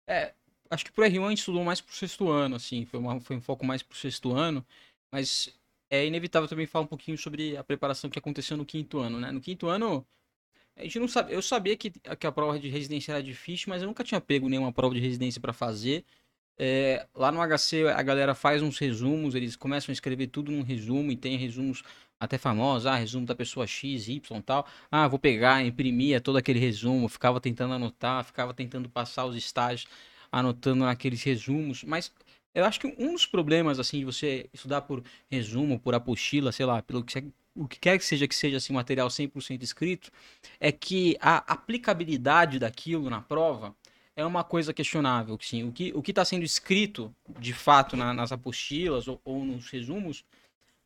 É, 0.07 0.33
acho 0.71 0.85
que 0.85 0.93
pro 0.93 1.05
R1 1.05 1.25
a 1.25 1.29
gente 1.31 1.39
estudou 1.39 1.65
mais 1.65 1.81
pro 1.81 1.95
sexto 1.95 2.31
ano, 2.31 2.57
assim, 2.57 2.85
foi, 2.85 3.01
uma, 3.01 3.21
foi 3.21 3.37
um 3.37 3.41
foco 3.41 3.65
mais 3.65 3.83
pro 3.83 3.97
sexto 3.97 4.33
ano, 4.33 4.65
mas 5.11 5.53
é 5.91 6.07
inevitável 6.07 6.49
também 6.49 6.67
falar 6.67 6.85
um 6.85 6.89
pouquinho 6.89 7.17
sobre 7.17 7.57
a 7.57 7.65
preparação 7.65 8.11
que 8.11 8.19
aconteceu 8.19 8.57
no 8.57 8.65
quinto 8.65 8.99
ano, 8.99 9.21
né? 9.21 9.31
No 9.31 9.41
quinto 9.41 9.69
ano, 9.69 10.07
a 10.77 10.83
gente 10.83 10.99
não 10.99 11.09
sabe, 11.09 11.33
eu 11.33 11.41
sabia 11.41 11.77
que, 11.77 11.91
que 11.91 12.27
a 12.27 12.33
prova 12.33 12.59
de 12.59 12.69
residência 12.69 13.13
era 13.13 13.23
difícil, 13.23 13.67
mas 13.69 13.83
eu 13.83 13.89
nunca 13.89 14.05
tinha 14.05 14.21
pego 14.21 14.49
nenhuma 14.49 14.73
prova 14.73 14.95
de 14.95 15.01
residência 15.01 15.41
para 15.41 15.53
fazer. 15.53 16.05
É, 16.59 17.07
lá 17.15 17.31
no 17.31 17.41
HC 17.41 17.87
a 17.95 18.03
galera 18.03 18.35
faz 18.35 18.63
uns 18.63 18.79
resumos, 18.79 19.35
eles 19.35 19.57
começam 19.57 19.93
a 19.93 19.95
escrever 19.95 20.29
tudo 20.29 20.51
num 20.51 20.63
resumo 20.63 21.13
e 21.13 21.17
tem 21.17 21.37
resumos 21.37 21.83
até 22.19 22.39
famosos, 22.39 22.87
ah, 22.87 22.97
resumo 22.97 23.27
da 23.27 23.35
pessoa 23.35 23.67
X, 23.67 24.09
Y 24.09 24.43
tal. 24.43 24.67
Ah, 24.91 25.07
vou 25.09 25.19
pegar, 25.19 25.65
imprimia 25.65 26.21
todo 26.21 26.39
aquele 26.39 26.59
resumo, 26.59 27.09
ficava 27.09 27.41
tentando 27.41 27.75
anotar, 27.75 28.25
ficava 28.25 28.55
tentando 28.55 28.89
passar 28.89 29.27
os 29.27 29.37
estágios, 29.37 29.87
anotando 30.31 30.85
naqueles 30.85 31.23
resumos, 31.23 31.85
mas 31.85 32.13
eu 32.55 32.65
acho 32.65 32.81
que 32.81 32.87
um 32.99 33.13
dos 33.13 33.27
problemas, 33.27 33.79
assim, 33.79 33.99
de 33.99 34.05
você 34.07 34.49
estudar 34.53 34.83
por 34.83 35.05
resumo, 35.31 35.79
por 35.79 35.95
apostila, 35.95 36.51
sei 36.53 36.65
lá, 36.65 36.83
pelo 36.83 37.05
que 37.05 37.23
o 37.55 37.67
que 37.67 37.79
quer 37.79 37.99
que 37.99 38.05
seja 38.05 38.29
que 38.29 38.35
seja 38.35 38.59
assim, 38.59 38.73
material 38.73 39.09
100% 39.09 39.63
escrito, 39.63 40.11
é 40.61 40.71
que 40.71 41.17
a 41.21 41.39
aplicabilidade 41.53 42.59
daquilo 42.59 43.09
na 43.09 43.21
prova 43.21 43.75
é 44.15 44.25
uma 44.25 44.45
coisa 44.45 44.73
questionável. 44.73 45.39
Sim. 45.41 45.65
O 45.65 45.73
que 45.73 45.93
o 45.95 46.03
está 46.07 46.25
sendo 46.25 46.45
escrito, 46.45 47.15
de 47.39 47.53
fato, 47.53 47.97
na, 47.97 48.13
nas 48.15 48.33
apostilas 48.33 49.09
ou, 49.09 49.21
ou, 49.25 49.45
nos 49.45 49.71
resumos, 49.71 50.25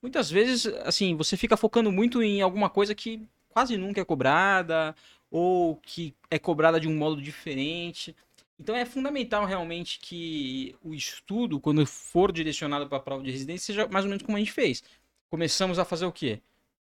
muitas 0.03 0.31
vezes, 0.31 0.67
assim, 0.85 1.17
você 1.17 1.37
fica 1.37 1.57
focando 1.57 1.93
muito 1.93 2.23
em 2.23 2.41
alguma 2.41 2.71
coisa 2.71 2.95
que 2.95 3.27
quase 3.49 3.77
nunca 3.77 4.01
é 4.01 4.05
cobrada 4.05 4.95
ou 5.31 5.77
que 5.77 6.15
é 6.31 6.39
cobrada 6.39 6.81
de 6.81 6.89
um 6.89 6.97
modo 6.97 7.21
diferente. 7.21 8.15
Então 8.59 8.77
é 8.77 8.85
fundamental 8.85 9.45
realmente 9.47 9.99
que 10.01 10.77
o 10.83 10.95
estudo, 10.95 11.61
quando 11.61 11.87
for 11.87 12.33
direcionado 12.33 12.89
para 12.89 12.99
a 12.99 13.01
prova 13.01 13.23
de 13.23 13.31
residência, 13.31 13.67
seja 13.67 13.89
mais 13.89 14.05
ou 14.05 14.11
menos 14.11 14.23
como 14.25 14.37
a 14.37 14.41
gente 14.41 14.53
fez. 14.53 14.83
Começamos 15.31 15.79
a 15.79 15.85
fazer 15.85 16.07
o 16.07 16.13
quê? 16.13 16.41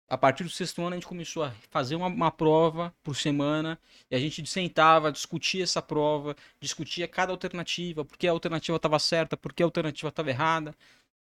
a 0.09 0.17
partir 0.17 0.43
do 0.43 0.49
sexto 0.49 0.81
ano 0.81 0.91
a 0.91 0.93
gente 0.95 1.07
começou 1.07 1.43
a 1.43 1.51
fazer 1.69 1.95
uma, 1.95 2.07
uma, 2.07 2.31
prova 2.31 2.93
por 3.03 3.15
semana 3.15 3.77
e 4.09 4.15
a 4.15 4.19
gente 4.19 4.45
sentava, 4.45 5.11
discutia 5.11 5.63
essa 5.63 5.81
prova, 5.81 6.35
discutia 6.61 7.07
cada 7.07 7.31
alternativa, 7.31 8.05
por 8.05 8.17
que 8.17 8.27
a 8.27 8.31
alternativa 8.31 8.77
estava 8.77 8.97
certa, 8.99 9.35
por 9.35 9.53
que 9.53 9.61
a 9.61 9.65
alternativa 9.65 10.07
estava 10.07 10.29
errada. 10.29 10.73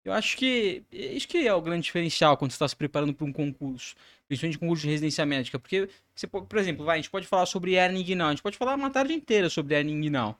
Eu 0.04 0.12
acho 0.12 0.36
que 0.36 0.82
isso 0.92 1.26
que 1.26 1.46
é 1.48 1.54
o 1.54 1.62
grande 1.62 1.84
diferencial 1.84 2.36
quando 2.36 2.50
você 2.50 2.56
está 2.56 2.68
se 2.68 2.76
preparando 2.76 3.14
para 3.14 3.24
um 3.24 3.32
concurso, 3.32 3.94
principalmente 4.28 4.58
concurso 4.58 4.82
de 4.82 4.90
residência 4.90 5.24
médica, 5.24 5.58
porque 5.58 5.88
você, 6.14 6.26
por 6.26 6.58
exemplo, 6.58 6.84
vai, 6.84 6.98
a 6.98 7.00
gente 7.00 7.10
pode 7.10 7.26
falar 7.26 7.46
sobre 7.46 7.72
hernia 7.74 8.00
inguinal, 8.02 8.28
a 8.28 8.30
gente 8.32 8.42
pode 8.42 8.58
falar 8.58 8.74
uma 8.74 8.90
tarde 8.90 9.14
inteira 9.14 9.48
sobre 9.48 9.74
hernia 9.74 9.94
inguinal. 9.94 10.38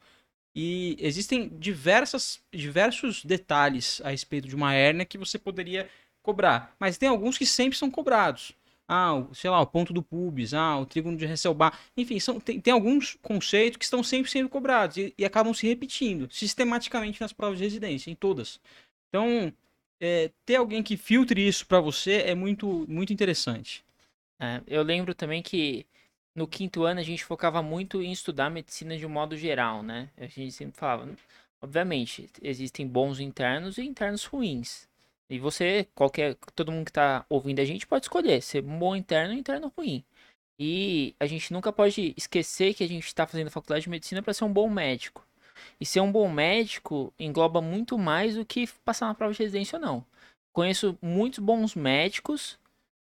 E 0.55 0.97
existem 1.01 1.49
diversas, 1.59 2.41
diversos 2.53 3.25
detalhes 3.25 4.01
a 4.05 4.11
respeito 4.11 4.49
de 4.49 4.57
uma 4.57 4.75
hérnia 4.75 5.07
que 5.07 5.19
você 5.19 5.39
poderia 5.39 5.89
cobrar. 6.23 6.75
Mas 6.79 6.99
tem 6.99 7.09
alguns 7.09 7.39
que 7.39 7.47
sempre 7.47 7.79
são 7.79 7.91
cobrados. 7.91 8.53
Ah, 8.87 9.15
o- 9.15 9.35
sei 9.35 9.49
lá, 9.51 9.61
o 9.61 9.67
ponto 9.67 9.93
do 9.95 10.03
pubis, 10.03 10.53
ah, 10.55 10.79
o 10.79 10.87
trígono 10.87 11.17
de 11.17 11.25
Hasselbalch. 11.27 11.77
Enfim, 11.97 12.21
são, 12.21 12.39
tem, 12.41 12.61
tem 12.61 12.73
alguns 12.73 13.17
conceitos 13.23 13.79
que 13.79 13.85
estão 13.85 14.03
sempre 14.03 14.31
sendo 14.31 14.49
cobrados 14.49 14.99
e, 14.99 15.15
e 15.17 15.25
acabam 15.25 15.55
se 15.55 15.67
repetindo 15.67 16.29
sistematicamente 16.31 17.21
nas 17.21 17.33
provas 17.33 17.59
de 17.59 17.65
residência, 17.65 18.11
em 18.11 18.15
todas. 18.15 18.61
Então, 19.15 19.53
é, 20.01 20.33
ter 20.45 20.57
alguém 20.57 20.83
que 20.83 20.97
filtre 20.97 21.47
isso 21.47 21.65
para 21.69 21.79
você 21.79 22.23
é 22.23 22.35
muito, 22.35 22.85
muito 22.89 23.13
interessante. 23.13 23.85
É, 24.41 24.61
eu 24.67 24.83
lembro 24.83 25.15
também 25.15 25.41
que 25.41 25.87
no 26.35 26.49
quinto 26.49 26.83
ano 26.83 26.99
a 26.99 27.05
gente 27.05 27.25
focava 27.25 27.63
muito 27.63 28.03
em 28.03 28.11
estudar 28.11 28.51
medicina 28.51 28.99
de 28.99 29.07
um 29.07 29.09
modo 29.09 29.37
geral, 29.37 29.85
né? 29.85 30.11
A 30.17 30.27
gente 30.27 30.51
sempre 30.51 30.77
falava, 30.77 31.09
obviamente, 31.63 32.29
existem 32.43 32.89
bons 32.89 33.21
internos 33.21 33.79
e 33.79 33.83
internos 33.83 34.25
ruins. 34.25 34.89
E 35.31 35.39
você, 35.39 35.87
qualquer, 35.95 36.35
todo 36.57 36.73
mundo 36.73 36.87
que 36.87 36.93
tá 36.93 37.25
ouvindo 37.29 37.61
a 37.61 37.65
gente 37.65 37.87
pode 37.87 38.07
escolher 38.07 38.43
ser 38.43 38.65
um 38.65 38.79
bom 38.81 38.97
interno 38.97 39.33
ou 39.33 39.39
interno 39.39 39.73
ruim. 39.79 40.03
E 40.59 41.15
a 41.21 41.27
gente 41.27 41.53
nunca 41.53 41.73
pode 41.73 42.15
esquecer 42.17 42.75
que 42.75 42.83
a 42.83 42.89
gente 42.89 43.07
está 43.07 43.29
fazendo 43.29 43.49
faculdade 43.49 43.85
de 43.85 43.91
medicina 43.91 44.21
para 44.21 44.35
ser 44.35 44.43
um 44.43 44.53
bom 44.53 44.69
médico. 44.69 45.25
E 45.81 45.87
ser 45.87 46.01
um 46.01 46.11
bom 46.11 46.29
médico 46.29 47.13
engloba 47.19 47.61
muito 47.61 47.99
mais 47.99 48.35
do 48.37 48.45
que 48.45 48.67
passar 48.85 49.07
na 49.07 49.15
prova 49.15 49.33
de 49.33 49.39
residência 49.39 49.79
ou 49.79 49.85
não. 49.85 50.05
Conheço 50.53 50.97
muitos 51.03 51.39
bons 51.41 51.75
médicos 51.75 52.59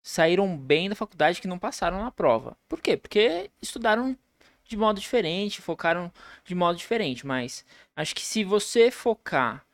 saíram 0.07 0.57
bem 0.57 0.89
da 0.89 0.95
faculdade 0.95 1.41
que 1.41 1.49
não 1.49 1.59
passaram 1.59 2.01
na 2.01 2.13
prova. 2.13 2.57
Por 2.69 2.81
quê? 2.81 2.97
Porque 2.97 3.51
estudaram 3.61 4.17
de 4.65 4.77
modo 4.77 5.01
diferente, 5.01 5.61
focaram 5.61 6.13
de 6.45 6.55
modo 6.55 6.79
diferente. 6.79 7.27
Mas 7.27 7.65
acho 7.97 8.15
que 8.15 8.23
se 8.23 8.45
você 8.45 8.89
focar 8.91 9.67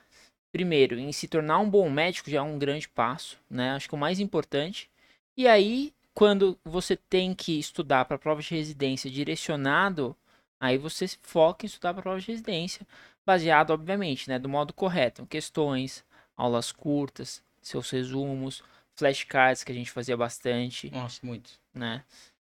primeiro 0.51 0.99
em 0.99 1.13
se 1.13 1.29
tornar 1.29 1.59
um 1.59 1.69
bom 1.69 1.89
médico 1.91 2.31
já 2.31 2.39
é 2.39 2.43
um 2.43 2.59
grande 2.59 2.89
passo, 2.89 3.39
né? 3.49 3.73
Acho 3.73 3.89
que 3.89 3.95
o 3.95 3.99
mais 3.99 4.21
importante. 4.21 4.91
E 5.37 5.47
aí, 5.47 5.93
quando 6.15 6.59
você 6.65 6.97
tem 6.97 7.35
que 7.35 7.59
estudar 7.59 8.07
para 8.07 8.19
prova 8.19 8.41
de 8.41 8.55
residência 8.55 9.11
direcionado, 9.11 10.17
aí 10.63 10.79
você 10.79 11.09
foca 11.23 11.67
em 11.67 11.69
estudar 11.69 11.93
para 11.93 12.03
prova 12.03 12.21
de 12.21 12.27
residência, 12.29 12.87
baseado, 13.27 13.71
obviamente, 13.71 14.29
né, 14.29 14.39
do 14.39 14.49
modo 14.49 14.73
correto, 14.73 15.27
questões, 15.27 16.05
aulas 16.37 16.71
curtas, 16.71 17.43
seus 17.61 17.91
resumos, 17.91 18.63
flashcards 18.95 19.65
que 19.65 19.73
a 19.73 19.75
gente 19.75 19.91
fazia 19.91 20.17
bastante, 20.17 20.89
Nossa, 20.91 21.19
muito. 21.25 21.51
né? 21.75 22.05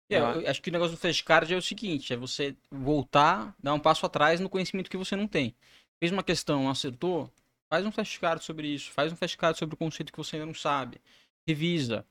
É, 0.08 0.18
Eu- 0.18 0.48
acho 0.48 0.62
que 0.62 0.68
o 0.70 0.72
negócio 0.72 0.94
do 0.96 1.00
flashcard 1.00 1.52
é 1.52 1.56
o 1.56 1.62
seguinte, 1.62 2.12
é 2.12 2.16
você 2.16 2.54
voltar, 2.70 3.54
dar 3.60 3.74
um 3.74 3.80
passo 3.80 4.06
atrás 4.06 4.38
no 4.38 4.48
conhecimento 4.48 4.90
que 4.90 4.96
você 4.96 5.16
não 5.16 5.26
tem. 5.26 5.54
Fez 5.98 6.12
uma 6.12 6.22
questão, 6.22 6.68
acertou? 6.70 7.30
Faz 7.68 7.84
um 7.84 7.90
flashcard 7.90 8.44
sobre 8.44 8.68
isso, 8.68 8.90
faz 8.92 9.12
um 9.12 9.16
flashcard 9.16 9.58
sobre 9.58 9.74
o 9.74 9.78
conceito 9.78 10.12
que 10.12 10.18
você 10.18 10.36
ainda 10.36 10.46
não 10.46 10.54
sabe. 10.54 11.00
Revisa. 11.48 12.04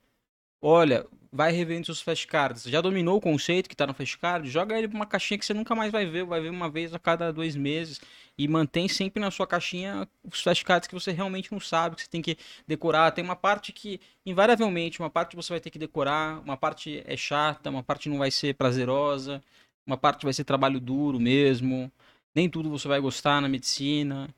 Olha, 0.66 1.06
vai 1.30 1.52
revendo 1.52 1.86
seus 1.86 2.00
flashcards. 2.02 2.64
Já 2.64 2.80
dominou 2.80 3.18
o 3.18 3.22
conceito 3.22 3.68
que 3.70 3.76
tá 3.76 3.86
no 3.86 3.94
flashcard? 3.94 4.50
Joga 4.50 4.78
ele 4.78 4.88
pra 4.88 4.96
uma 4.96 5.06
caixinha 5.06 5.38
que 5.38 5.46
você 5.46 5.54
nunca 5.54 5.76
mais 5.76 5.92
vai 5.92 6.06
ver, 6.06 6.24
vai 6.24 6.40
ver 6.40 6.50
uma 6.50 6.70
vez 6.70 6.94
a 6.94 7.00
cada 7.00 7.34
dois 7.34 7.54
meses. 7.54 8.00
E 8.38 8.48
mantém 8.48 8.88
sempre 8.88 9.20
na 9.20 9.30
sua 9.30 9.46
caixinha 9.46 10.08
os 10.24 10.42
flashcards 10.42 10.88
que 10.88 10.94
você 10.94 11.12
realmente 11.12 11.52
não 11.52 11.60
sabe, 11.60 11.98
que 11.98 12.04
você 12.04 12.08
tem 12.10 12.22
que 12.22 12.38
decorar. 12.66 13.12
Tem 13.12 13.26
uma 13.26 13.36
parte 13.36 13.74
que, 13.74 14.00
invariavelmente, 14.26 15.02
uma 15.02 15.10
parte 15.10 15.36
você 15.36 15.52
vai 15.52 15.60
ter 15.60 15.70
que 15.70 15.78
decorar, 15.78 16.40
uma 16.40 16.56
parte 16.56 17.04
é 17.06 17.18
chata, 17.18 17.70
uma 17.70 17.84
parte 17.84 18.08
não 18.08 18.18
vai 18.18 18.32
ser 18.32 18.56
prazerosa, 18.56 19.44
uma 19.86 19.98
parte 19.98 20.24
vai 20.24 20.32
ser 20.32 20.46
trabalho 20.46 20.80
duro 20.80 21.20
mesmo. 21.20 21.92
Nem 22.34 22.48
tudo 22.50 22.70
você 22.70 22.88
vai 22.88 23.02
gostar 23.02 23.42
na 23.42 23.50
medicina. 23.50 24.34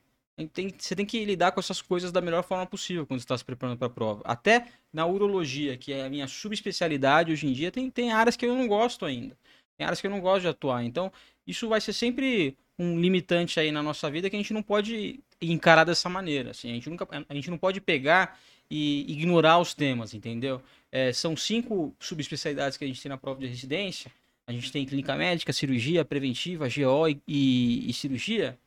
Tem- 0.53 0.73
você 0.77 0.95
tem 0.95 1.05
que 1.05 1.23
lidar 1.23 1.53
com 1.53 1.59
essas 1.61 1.81
coisas 1.81 2.11
da 2.11 2.19
melhor 2.19 2.43
forma 2.43 2.65
possível 2.65 3.05
quando 3.07 3.19
você 3.21 3.23
está 3.23 3.37
se 3.37 3.45
preparando 3.45 3.77
para 3.77 3.87
a 3.87 3.89
prova. 3.89 4.21
Até 4.25 4.67
na 4.91 5.05
urologia, 5.05 5.77
que 5.77 5.93
é 5.93 6.05
a 6.05 6.09
minha 6.09 6.27
subespecialidade 6.27 7.31
hoje 7.31 7.47
em 7.47 7.53
dia, 7.53 7.71
tem, 7.71 7.89
tem 7.89 8.11
áreas 8.11 8.35
que 8.35 8.45
eu 8.45 8.53
não 8.53 8.67
gosto 8.67 9.05
ainda. 9.05 9.37
Tem 9.77 9.85
áreas 9.85 10.01
que 10.01 10.07
eu 10.07 10.11
não 10.11 10.19
gosto 10.19 10.41
de 10.41 10.47
atuar. 10.49 10.83
Então, 10.83 11.11
isso 11.47 11.69
vai 11.69 11.79
ser 11.79 11.93
sempre 11.93 12.57
um 12.77 12.99
limitante 12.99 13.59
aí 13.59 13.71
na 13.71 13.81
nossa 13.81 14.09
vida 14.11 14.29
que 14.29 14.35
a 14.35 14.39
gente 14.39 14.53
não 14.53 14.61
pode 14.61 15.21
encarar 15.41 15.85
dessa 15.85 16.09
maneira. 16.09 16.51
Assim, 16.51 16.69
a, 16.69 16.73
gente 16.73 16.89
nunca, 16.89 17.07
a 17.29 17.33
gente 17.33 17.49
não 17.49 17.57
pode 17.57 17.79
pegar 17.79 18.37
e 18.69 19.05
ignorar 19.09 19.59
os 19.59 19.73
temas, 19.73 20.13
entendeu? 20.13 20.61
É, 20.91 21.13
são 21.13 21.35
cinco 21.37 21.95
subespecialidades 21.99 22.77
que 22.77 22.83
a 22.83 22.87
gente 22.87 23.01
tem 23.01 23.09
na 23.09 23.17
prova 23.17 23.39
de 23.39 23.47
residência. 23.47 24.11
A 24.47 24.51
gente 24.51 24.71
tem 24.71 24.85
clínica 24.85 25.15
médica, 25.15 25.53
cirurgia 25.53 26.03
preventiva, 26.03 26.67
GO 26.67 27.07
e, 27.07 27.21
e- 27.27 27.89
e 27.89 27.93
cirurgia. 27.93 28.57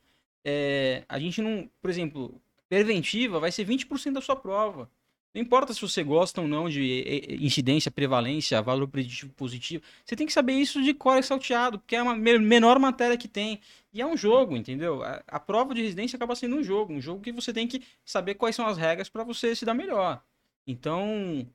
É, 0.43 1.03
a 1.09 1.19
gente 1.19 1.41
não, 1.41 1.69
por 1.81 1.89
exemplo, 1.89 2.41
preventiva 2.67 3.39
vai 3.39 3.51
ser 3.51 3.63
20% 3.65 4.15
da 4.15 4.21
sua 4.21 4.35
prova. 4.35 4.89
Não 5.33 5.41
importa 5.41 5.73
se 5.73 5.81
você 5.81 6.03
gosta 6.03 6.41
ou 6.41 6.47
não 6.47 6.67
de 6.67 7.37
incidência, 7.39 7.91
prevalência, 7.91 8.61
valor 8.61 8.87
preditivo 8.87 9.31
positivo. 9.33 9.83
Você 10.03 10.15
tem 10.15 10.25
que 10.25 10.33
saber 10.33 10.53
isso 10.53 10.81
de 10.81 10.91
cor 10.93 11.17
e 11.19 11.23
salteado, 11.23 11.77
porque 11.79 11.95
é 11.95 11.99
a 11.99 12.15
me- 12.15 12.39
menor 12.39 12.79
matéria 12.79 13.15
que 13.17 13.27
tem. 13.27 13.61
E 13.93 14.01
é 14.01 14.05
um 14.05 14.17
jogo, 14.17 14.57
entendeu? 14.57 15.03
A, 15.03 15.23
a 15.27 15.39
prova 15.39 15.73
de 15.75 15.81
residência 15.83 16.17
acaba 16.17 16.35
sendo 16.35 16.55
um 16.55 16.63
jogo. 16.63 16.93
Um 16.93 17.01
jogo 17.01 17.21
que 17.21 17.31
você 17.31 17.53
tem 17.53 17.67
que 17.67 17.83
saber 18.03 18.35
quais 18.35 18.55
são 18.55 18.65
as 18.65 18.77
regras 18.77 19.07
para 19.09 19.23
você 19.23 19.55
se 19.55 19.65
dar 19.65 19.75
melhor. 19.75 20.23
Então, 20.65 21.47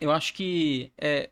eu 0.00 0.10
acho 0.10 0.34
que 0.34 0.92
é, 0.98 1.30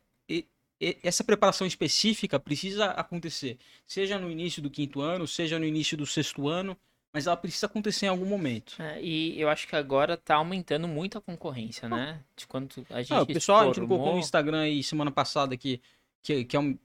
essa 1.03 1.23
preparação 1.23 1.65
específica 1.67 2.39
precisa 2.39 2.87
acontecer. 2.91 3.57
Seja 3.85 4.17
no 4.19 4.29
início 4.29 4.61
do 4.61 4.69
quinto 4.69 5.01
ano, 5.01 5.27
seja 5.27 5.57
no 5.59 5.65
início 5.65 5.95
do 5.97 6.05
sexto 6.05 6.47
ano, 6.47 6.77
mas 7.13 7.27
ela 7.27 7.37
precisa 7.37 7.67
acontecer 7.67 8.07
em 8.07 8.09
algum 8.09 8.25
momento. 8.25 8.75
É, 8.81 8.99
e 9.01 9.39
eu 9.39 9.47
acho 9.49 9.67
que 9.67 9.75
agora 9.75 10.17
tá 10.17 10.35
aumentando 10.35 10.87
muito 10.87 11.17
a 11.17 11.21
concorrência, 11.21 11.87
né? 11.87 12.19
De 12.35 12.47
quanto 12.47 12.85
a 12.89 13.01
gente 13.01 13.13
Ah, 13.13 13.21
o 13.21 13.25
pessoal, 13.27 13.61
a 13.61 13.65
gente 13.65 13.75
colocou 13.75 13.97
formou, 13.97 14.13
no 14.15 14.19
Instagram 14.19 14.61
aí 14.61 14.81
semana 14.83 15.11
passada 15.11 15.55
que, 15.55 15.79
que, 16.21 16.43
que 16.45 16.55
é 16.55 16.59
um. 16.59 16.77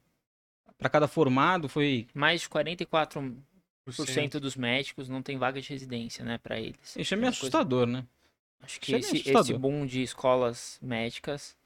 Pra 0.76 0.88
cada 0.88 1.08
formado 1.08 1.68
foi. 1.68 2.06
mais 2.14 2.42
de 2.42 2.48
44% 2.48 4.38
dos 4.38 4.54
médicos 4.54 5.08
não 5.08 5.22
tem 5.22 5.38
vaga 5.38 5.60
de 5.60 5.68
residência, 5.70 6.24
né, 6.24 6.38
para 6.38 6.60
eles. 6.60 6.94
Isso 6.96 7.14
é 7.14 7.16
meio 7.16 7.28
uma 7.28 7.32
coisa- 7.32 7.46
assustador, 7.46 7.86
né? 7.86 8.04
Acho 8.60 8.80
que 8.80 8.94
é 8.94 8.98
esse, 8.98 9.16
esse 9.16 9.30
assustador. 9.30 9.58
boom 9.60 9.86
de 9.86 10.02
escolas 10.02 10.78
médicas 10.82 11.56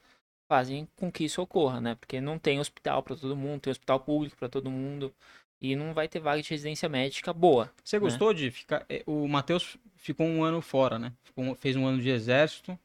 fazem 0.52 0.86
com 0.96 1.10
que 1.10 1.24
isso 1.24 1.40
ocorra, 1.40 1.80
né? 1.80 1.94
Porque 1.94 2.20
não 2.20 2.38
tem 2.38 2.60
hospital 2.60 3.02
para 3.02 3.16
todo 3.16 3.34
mundo, 3.34 3.62
tem 3.62 3.70
hospital 3.70 3.98
público 4.00 4.36
para 4.36 4.50
todo 4.50 4.70
mundo 4.70 5.10
e 5.58 5.74
não 5.74 5.94
vai 5.94 6.06
ter 6.06 6.20
vaga 6.20 6.42
de 6.42 6.50
residência 6.50 6.90
médica 6.90 7.32
boa. 7.32 7.72
Você 7.82 7.98
gostou 7.98 8.34
de 8.34 8.50
ficar. 8.50 8.84
é, 8.86 9.02
O 9.06 9.26
Matheus 9.26 9.78
ficou 9.96 10.26
um 10.26 10.44
ano 10.44 10.60
fora, 10.60 10.98
né? 10.98 11.10
Ficou 11.24 11.42
um- 11.42 11.54
fez 11.54 11.74
um 11.74 11.86
ano 11.86 12.02
de 12.02 12.10
exército. 12.10 12.78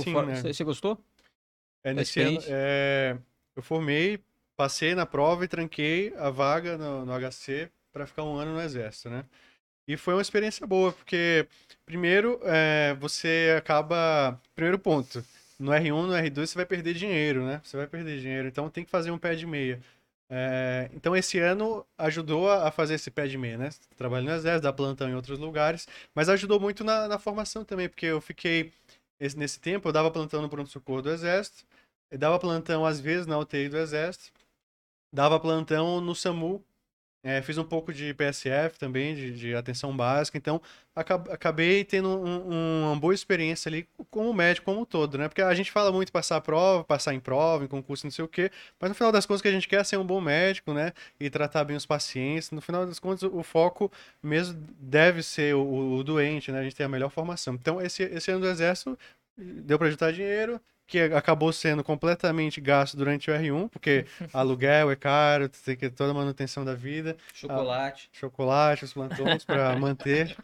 Sim, 0.00 0.12
fora. 0.12 0.26
né? 0.26 0.34
Você 0.52 0.64
gostou? 0.64 0.98
É, 1.84 1.94
nesse 1.94 2.20
ano, 2.20 2.40
é, 2.48 3.16
eu 3.54 3.62
formei, 3.62 4.18
passei 4.56 4.96
na 4.96 5.06
prova 5.06 5.44
e 5.44 5.48
tranquei 5.48 6.12
a 6.16 6.28
vaga 6.28 6.76
no, 6.76 7.06
no 7.06 7.12
HC 7.12 7.70
para 7.92 8.04
ficar 8.04 8.24
um 8.24 8.34
ano 8.34 8.52
no 8.54 8.60
Exército, 8.60 9.10
né? 9.10 9.24
E 9.86 9.96
foi 9.96 10.14
uma 10.14 10.22
experiência 10.22 10.66
boa, 10.66 10.92
porque, 10.92 11.46
primeiro, 11.84 12.40
é, 12.42 12.94
você 12.94 13.54
acaba. 13.56 14.40
Primeiro 14.56 14.76
ponto, 14.80 15.24
no 15.58 15.72
R1, 15.72 16.06
no 16.06 16.14
R2, 16.14 16.50
você 16.50 16.56
vai 16.56 16.66
perder 16.66 16.94
dinheiro, 16.94 17.44
né? 17.46 17.60
Você 17.64 17.76
vai 17.76 17.86
perder 17.86 18.20
dinheiro, 18.20 18.48
então 18.48 18.68
tem 18.70 18.84
que 18.84 18.90
fazer 18.90 19.10
um 19.10 19.18
pé 19.18 19.34
de 19.34 19.46
meia. 19.46 19.80
É, 20.28 20.90
então, 20.94 21.16
esse 21.16 21.38
ano 21.38 21.86
ajudou 21.98 22.50
a 22.50 22.70
fazer 22.72 22.94
esse 22.94 23.10
pé 23.10 23.26
de 23.28 23.38
meia, 23.38 23.56
né? 23.58 23.70
Trabalho 23.96 24.24
no 24.26 24.32
Exército, 24.32 24.62
dar 24.64 24.72
plantão 24.72 25.08
em 25.08 25.14
outros 25.14 25.38
lugares, 25.38 25.86
mas 26.14 26.28
ajudou 26.28 26.58
muito 26.60 26.82
na, 26.84 27.06
na 27.08 27.18
formação 27.18 27.64
também, 27.64 27.88
porque 27.88 28.06
eu 28.06 28.20
fiquei. 28.20 28.72
esse- 29.20 29.38
nesse 29.38 29.60
tempo, 29.60 29.88
eu 29.88 29.92
dava 29.92 30.10
plantão 30.10 30.42
no 30.42 30.48
pronto-socorro 30.48 31.02
do 31.02 31.10
Exército, 31.10 31.64
dava 32.18 32.38
plantão 32.38 32.84
às 32.84 33.00
vezes 33.00 33.26
na 33.26 33.38
UTI 33.38 33.68
do 33.68 33.78
Exército, 33.78 34.32
dava 35.12 35.40
plantão 35.40 36.00
no 36.00 36.14
SAMU, 36.14 36.64
é, 37.26 37.42
fiz 37.42 37.58
um 37.58 37.64
pouco 37.64 37.92
de 37.92 38.14
PSF 38.14 38.78
também, 38.78 39.14
de, 39.14 39.32
de 39.32 39.54
atenção 39.54 39.94
básica, 39.96 40.38
então 40.38 40.60
acab- 40.94 41.28
acabei 41.30 41.84
tendo 41.84 42.08
um- 42.08 42.52
um- 42.52 42.82
uma 42.92 42.96
boa 42.96 43.12
experiência 43.14 43.68
ali 43.68 43.88
como 44.10 44.32
médico 44.32 44.66
como 44.66 44.80
um 44.80 44.84
todo, 44.84 45.18
né? 45.18 45.28
Porque 45.28 45.42
a 45.42 45.54
gente 45.54 45.72
fala 45.72 45.90
muito 45.90 46.12
passar 46.12 46.36
a 46.36 46.40
prova, 46.40 46.84
passar 46.84 47.14
em 47.14 47.20
prova, 47.20 47.64
em 47.64 47.68
concurso, 47.68 48.06
não 48.06 48.10
sei 48.10 48.24
o 48.24 48.28
quê, 48.28 48.50
mas 48.80 48.90
no 48.90 48.94
final 48.94 49.10
das 49.12 49.26
contas 49.26 49.40
o 49.40 49.42
que 49.42 49.48
a 49.48 49.52
gente 49.52 49.68
quer 49.68 49.80
é 49.80 49.84
ser 49.84 49.96
um 49.98 50.06
bom 50.06 50.20
médico, 50.20 50.72
né? 50.72 50.92
E 51.18 51.28
tratar 51.28 51.64
bem 51.64 51.76
os 51.76 51.86
pacientes. 51.86 52.50
No 52.50 52.60
final 52.60 52.86
das 52.86 52.98
contas, 52.98 53.22
o 53.24 53.42
foco 53.42 53.90
mesmo 54.22 54.58
deve 54.78 55.22
ser 55.22 55.54
o, 55.54 55.96
o 55.98 56.04
doente, 56.04 56.52
né? 56.52 56.60
A 56.60 56.62
gente 56.62 56.76
tem 56.76 56.86
a 56.86 56.88
melhor 56.88 57.10
formação. 57.10 57.54
Então, 57.54 57.80
esse, 57.80 58.02
esse 58.04 58.30
ano 58.30 58.40
do 58.40 58.48
Exército 58.48 58.98
deu 59.36 59.78
para 59.78 59.90
juntar 59.90 60.12
dinheiro, 60.12 60.60
que 60.86 61.00
acabou 61.00 61.52
sendo 61.52 61.82
completamente 61.82 62.60
gasto 62.60 62.96
durante 62.96 63.30
o 63.30 63.34
R1, 63.34 63.68
porque 63.70 64.06
aluguel 64.32 64.90
é 64.90 64.96
caro, 64.96 65.48
tem 65.48 65.74
que 65.74 65.88
ter 65.88 65.94
toda 65.94 66.12
a 66.12 66.14
manutenção 66.14 66.64
da 66.64 66.74
vida, 66.74 67.16
Chocolate. 67.34 68.08
chocolate, 68.12 68.84
os 68.84 68.92
plantões 68.92 69.44
para 69.44 69.74
manter, 69.76 70.36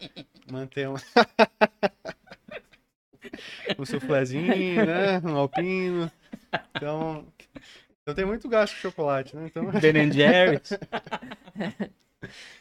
manter 0.51 0.89
um, 0.89 0.95
um 3.79 3.85
suflezinho, 3.85 4.85
né? 4.85 5.21
Um 5.23 5.35
alpino. 5.35 6.11
Então, 6.75 7.25
eu 8.05 8.13
tenho 8.13 8.27
muito 8.27 8.49
gasto 8.49 8.73
com 8.75 8.81
chocolate, 8.81 9.35
né? 9.35 9.45
Então, 9.45 9.65
Ben 9.71 10.11
Jerry's. 10.11 10.71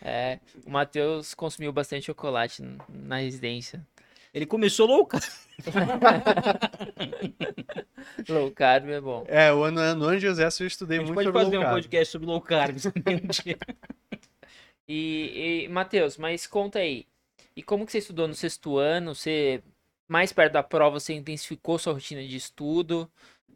É, 0.01 0.41
o 0.67 0.71
Matheus 0.71 1.35
consumiu 1.35 1.73
bastante 1.73 2.07
chocolate 2.07 2.63
na 2.89 3.19
residência. 3.19 3.85
Ele 4.33 4.47
começou 4.47 4.87
low 4.87 5.07
carb. 5.07 5.23
Low 8.29 8.51
carb 8.51 8.89
é 8.89 9.01
bom. 9.01 9.25
É, 9.29 9.53
o 9.53 9.63
ano, 9.63 9.95
no 9.95 10.07
ano 10.07 10.19
de 10.19 10.27
eu 10.27 10.67
estudei 10.67 10.99
A 10.99 11.01
gente 11.01 11.13
muito 11.13 11.15
pode 11.15 11.27
sobre 11.27 11.45
fazer 11.45 11.57
low 11.57 11.59
um 11.59 11.63
carb. 11.63 11.75
podcast 11.75 12.13
sobre 12.13 12.27
low 12.27 12.41
carb 12.41 12.77
também 12.81 13.17
um 13.17 13.29
dia. 13.29 13.59
E, 14.89 15.65
e 15.65 15.69
Matheus, 15.69 16.17
mas 16.17 16.47
conta 16.47 16.79
aí. 16.79 17.07
E 17.55 17.63
como 17.63 17.87
que 17.87 17.93
você 17.93 17.99
estudou 17.99 18.27
no 18.27 18.35
sexto 18.35 18.79
ano? 18.79 19.15
Você, 19.15 19.63
mais 20.09 20.33
perto 20.33 20.55
da 20.55 20.63
prova, 20.63 20.99
você 20.99 21.15
intensificou 21.15 21.79
sua 21.79 21.93
rotina 21.93 22.27
de 22.27 22.37
estudo? 22.37 23.11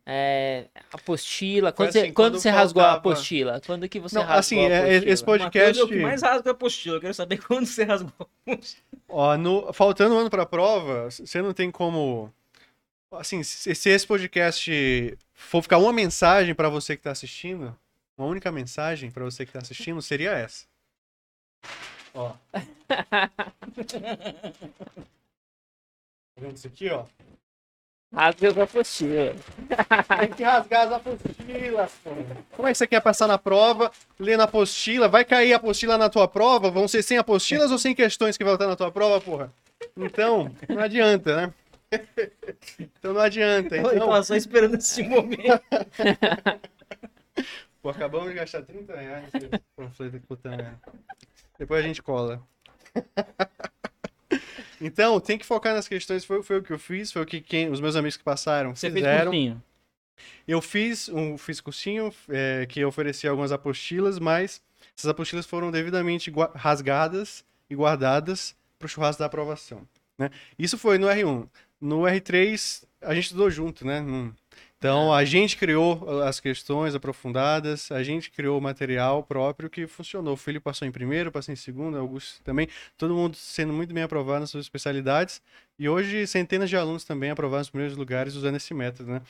É, 0.09 0.67
apostila? 0.93 1.73
Quando, 1.73 1.91
você, 1.91 1.99
assim, 1.99 2.13
quando 2.13 2.33
quando 2.35 2.41
você 2.41 2.49
rasgou 2.49 2.81
a 2.81 2.87
faltava- 2.93 3.11
apostila? 3.11 3.61
Quando 3.67 3.89
que 3.89 3.99
você 3.99 4.15
Não, 4.15 4.23
rasgou 4.23 4.39
assim, 4.39 4.59
a 4.61 4.69
é, 4.69 4.79
apostila? 4.79 4.97
esse 4.97 5.05
Matheus 5.07 5.23
podcast... 5.23 5.81
é 5.81 5.85
o 5.85 5.89
que 5.89 5.97
mais 5.97 6.23
rasga 6.23 6.51
a 6.51 6.53
apostila. 6.53 6.97
Eu 6.97 7.01
quero 7.01 7.15
saber 7.15 7.39
quando 7.45 7.67
você 7.67 7.83
rasgou 7.83 8.13
a 8.21 8.53
apostila. 8.53 8.83
Ó, 9.09 9.37
no, 9.37 9.73
faltando 9.73 10.15
um 10.15 10.19
ano 10.19 10.31
pra 10.31 10.47
prova, 10.47 11.11
você 11.11 11.43
não 11.43 11.53
tem 11.53 11.73
como. 11.73 12.33
Assim, 13.11 13.43
se, 13.43 13.75
se 13.75 13.91
esse 13.91 14.07
podcast 14.07 15.19
for 15.35 15.61
ficar 15.63 15.79
uma 15.79 15.93
mensagem 15.93 16.55
pra 16.55 16.69
você 16.69 16.97
que 16.97 17.03
tá 17.03 17.11
assistindo, 17.11 17.77
uma 18.17 18.29
única 18.29 18.53
mensagem 18.53 19.11
pra 19.11 19.25
você 19.25 19.45
que 19.45 19.53
tá 19.53 19.59
assistindo, 19.59 20.01
seria 20.03 20.31
essa. 20.33 20.67
Ó. 22.15 22.33
tá 22.53 23.31
vendo 26.39 26.57
isso 26.57 26.67
aqui, 26.67 26.91
ó? 26.91 27.05
Rasga 28.15 28.61
a 28.61 28.65
apostila. 28.65 29.35
Tem 30.21 30.31
que 30.31 30.43
rasgar 30.43 30.87
as 30.87 30.93
apostilas, 30.93 31.93
pô. 32.03 32.11
Como 32.57 32.69
é 32.69 32.73
que 32.73 32.79
você 32.79 32.87
quer 32.87 33.01
passar 33.01 33.27
na 33.27 33.37
prova, 33.37 33.91
ler 34.19 34.39
na 34.39 34.45
apostila? 34.45 35.09
Vai 35.09 35.25
cair 35.25 35.53
a 35.53 35.57
apostila 35.57 35.99
na 35.99 36.09
tua 36.09 36.29
prova? 36.29 36.71
Vão 36.71 36.89
ser 36.89 37.03
100 37.03 37.19
apostilas 37.19 37.71
ou 37.71 37.79
100 37.79 37.95
questões 37.95 38.37
que 38.37 38.45
vão 38.45 38.55
estar 38.55 38.67
na 38.67 38.77
tua 38.77 38.91
prova, 38.91 39.21
porra? 39.21 39.53
Então, 39.97 40.51
não 40.69 40.83
adianta, 40.83 41.37
né? 41.37 41.55
Então 42.81 43.13
não 43.13 43.21
adianta. 43.21 43.77
Então, 43.77 43.99
tava 43.99 44.23
só 44.23 44.35
esperando 44.35 44.77
esse 44.77 45.03
momento. 45.03 45.41
pô, 47.81 47.91
acabamos 47.91 48.29
de 48.29 48.35
gastar 48.35 48.63
30 48.63 48.97
reais 48.97 49.25
nesse 49.33 49.49
panfleto. 49.77 50.21
Depois 51.59 51.85
a 51.85 51.87
gente 51.87 52.03
cola. 52.03 52.43
Então, 54.81 55.19
tem 55.21 55.39
que 55.39 55.47
focar 55.47 55.75
nas 55.75 55.89
questões. 55.89 56.25
Foi, 56.25 56.43
foi 56.43 56.59
o 56.59 56.63
que 56.63 56.73
eu 56.73 56.79
fiz, 56.79 57.13
foi 57.13 57.23
o 57.23 57.27
que 57.27 57.41
quem, 57.41 57.71
os 57.71 57.81
meus 57.81 57.97
amigos 57.97 58.17
que 58.17 58.25
passaram 58.25 58.75
Você 58.75 58.91
fez 58.91 58.95
fizeram. 58.95 59.31
cursinho. 59.31 59.63
Eu 60.49 60.63
fiz 60.63 61.09
um 61.09 61.37
fiz 61.37 61.61
cursinho 61.61 62.13
é, 62.29 62.67
que 62.67 62.85
oferecia 62.85 63.31
algumas 63.31 63.53
apostilas, 63.53 64.19
mas 64.19 64.63
essas 64.97 65.11
apostilas 65.11 65.45
foram 65.45 65.71
devidamente 65.71 66.33
rasgadas 66.55 67.45
e 67.69 67.75
guardadas 67.75 68.57
para 68.79 68.87
o 68.87 68.89
churrasco 68.89 69.21
da 69.21 69.27
aprovação. 69.27 69.87
Né? 70.19 70.31
Isso 70.59 70.79
foi 70.79 70.99
no 70.99 71.07
R1. 71.07 71.49
No 71.81 72.03
R3, 72.03 72.85
a 73.03 73.15
gente 73.15 73.25
estudou 73.25 73.51
junto, 73.51 73.87
né? 73.87 74.01
Então, 74.79 75.13
a 75.13 75.25
gente 75.25 75.57
criou 75.57 76.21
as 76.23 76.39
questões 76.39 76.95
aprofundadas, 76.95 77.91
a 77.91 78.03
gente 78.03 78.31
criou 78.31 78.59
o 78.59 78.61
material 78.61 79.23
próprio 79.23 79.71
que 79.71 79.87
funcionou. 79.87 80.35
O 80.35 80.37
Felipe 80.37 80.65
passou 80.65 80.87
em 80.87 80.93
primeiro, 80.93 81.33
passou 81.33 81.53
em 81.53 81.57
segundo, 81.57 81.97
Augusto 81.97 82.43
também. 82.45 82.69
Todo 82.99 83.15
mundo 83.15 83.37
sendo 83.37 83.73
muito 83.73 83.95
bem 83.95 84.03
aprovado 84.03 84.41
nas 84.41 84.51
suas 84.51 84.67
especialidades. 84.67 85.41
E 85.79 85.89
hoje, 85.89 86.27
centenas 86.27 86.69
de 86.69 86.77
alunos 86.77 87.05
também 87.05 87.31
aprovados 87.31 87.67
nos 87.67 87.71
primeiros 87.71 87.97
lugares 87.97 88.35
usando 88.35 88.57
esse 88.57 88.75
método, 88.75 89.13
né? 89.13 89.23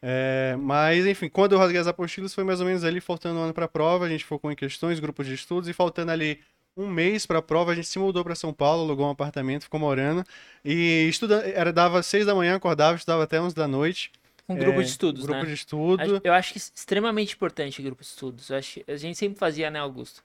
É, 0.00 0.56
mas, 0.58 1.06
enfim, 1.06 1.28
quando 1.28 1.52
eu 1.52 1.58
rasguei 1.58 1.80
as 1.80 1.86
apostilas, 1.86 2.34
foi 2.34 2.44
mais 2.44 2.60
ou 2.60 2.66
menos 2.66 2.82
ali, 2.82 3.00
faltando 3.00 3.38
um 3.40 3.42
ano 3.42 3.54
para 3.54 3.66
a 3.66 3.68
prova, 3.68 4.06
a 4.06 4.08
gente 4.08 4.24
focou 4.24 4.50
em 4.50 4.56
questões, 4.56 5.00
grupos 5.00 5.26
de 5.26 5.34
estudos, 5.34 5.68
e 5.68 5.72
faltando 5.72 6.12
ali 6.12 6.40
um 6.76 6.88
mês 6.88 7.24
para 7.24 7.38
a 7.38 7.42
prova, 7.42 7.72
a 7.72 7.74
gente 7.74 7.88
se 7.88 7.98
mudou 7.98 8.24
para 8.24 8.34
São 8.34 8.52
Paulo, 8.52 8.82
alugou 8.82 9.06
um 9.06 9.10
apartamento, 9.10 9.64
ficou 9.64 9.78
morando, 9.78 10.24
e 10.64 11.06
estuda, 11.08 11.42
era, 11.54 11.72
dava 11.72 12.02
seis 12.02 12.26
da 12.26 12.34
manhã, 12.34 12.56
acordava, 12.56 12.96
estudava 12.96 13.22
até 13.22 13.40
uns 13.40 13.54
da 13.54 13.68
noite. 13.68 14.10
Um 14.48 14.56
grupo 14.56 14.80
É, 14.80 14.82
de 14.82 14.88
estudos, 14.90 15.22
grupo 15.22 15.40
né? 15.40 15.46
de 15.46 15.54
estudo. 15.54 16.20
Eu 16.22 16.32
acho 16.32 16.52
que 16.52 16.58
é 16.58 16.62
extremamente 16.74 17.34
importante 17.34 17.82
grupo 17.82 18.02
de 18.02 18.08
estudos. 18.08 18.50
Eu 18.50 18.58
acho, 18.58 18.80
a 18.86 18.96
gente 18.96 19.16
sempre 19.18 19.38
fazia, 19.38 19.70
né, 19.70 19.78
Augusto? 19.78 20.22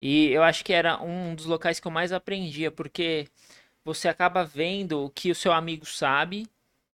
E 0.00 0.28
eu 0.30 0.42
acho 0.42 0.64
que 0.64 0.72
era 0.72 1.00
um 1.02 1.34
dos 1.34 1.46
locais 1.46 1.80
que 1.80 1.86
eu 1.86 1.92
mais 1.92 2.12
aprendia, 2.12 2.70
porque 2.70 3.28
você 3.84 4.08
acaba 4.08 4.44
vendo 4.44 5.04
o 5.04 5.10
que 5.10 5.30
o 5.30 5.34
seu 5.34 5.52
amigo 5.52 5.86
sabe 5.86 6.46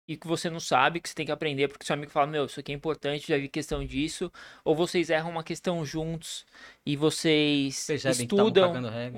e 0.09 0.17
que 0.17 0.27
você 0.27 0.49
não 0.49 0.59
sabe, 0.59 1.01
que 1.01 1.09
você 1.09 1.15
tem 1.15 1.27
que 1.27 1.33
aprender, 1.33 1.69
porque 1.69 1.85
seu 1.85 1.93
amigo 1.93 2.11
fala, 2.11 2.27
meu, 2.27 2.47
isso 2.47 2.59
aqui 2.59 2.73
é 2.73 2.75
importante, 2.75 3.29
já 3.29 3.37
vi 3.37 3.47
questão 3.47 3.85
disso, 3.85 4.33
ou 4.65 4.75
vocês 4.75 5.11
erram 5.11 5.29
uma 5.29 5.45
questão 5.45 5.85
juntos 5.85 6.47
e 6.87 6.97
vocês 6.97 7.87
Percebem 7.87 8.23
estudam 8.23 8.73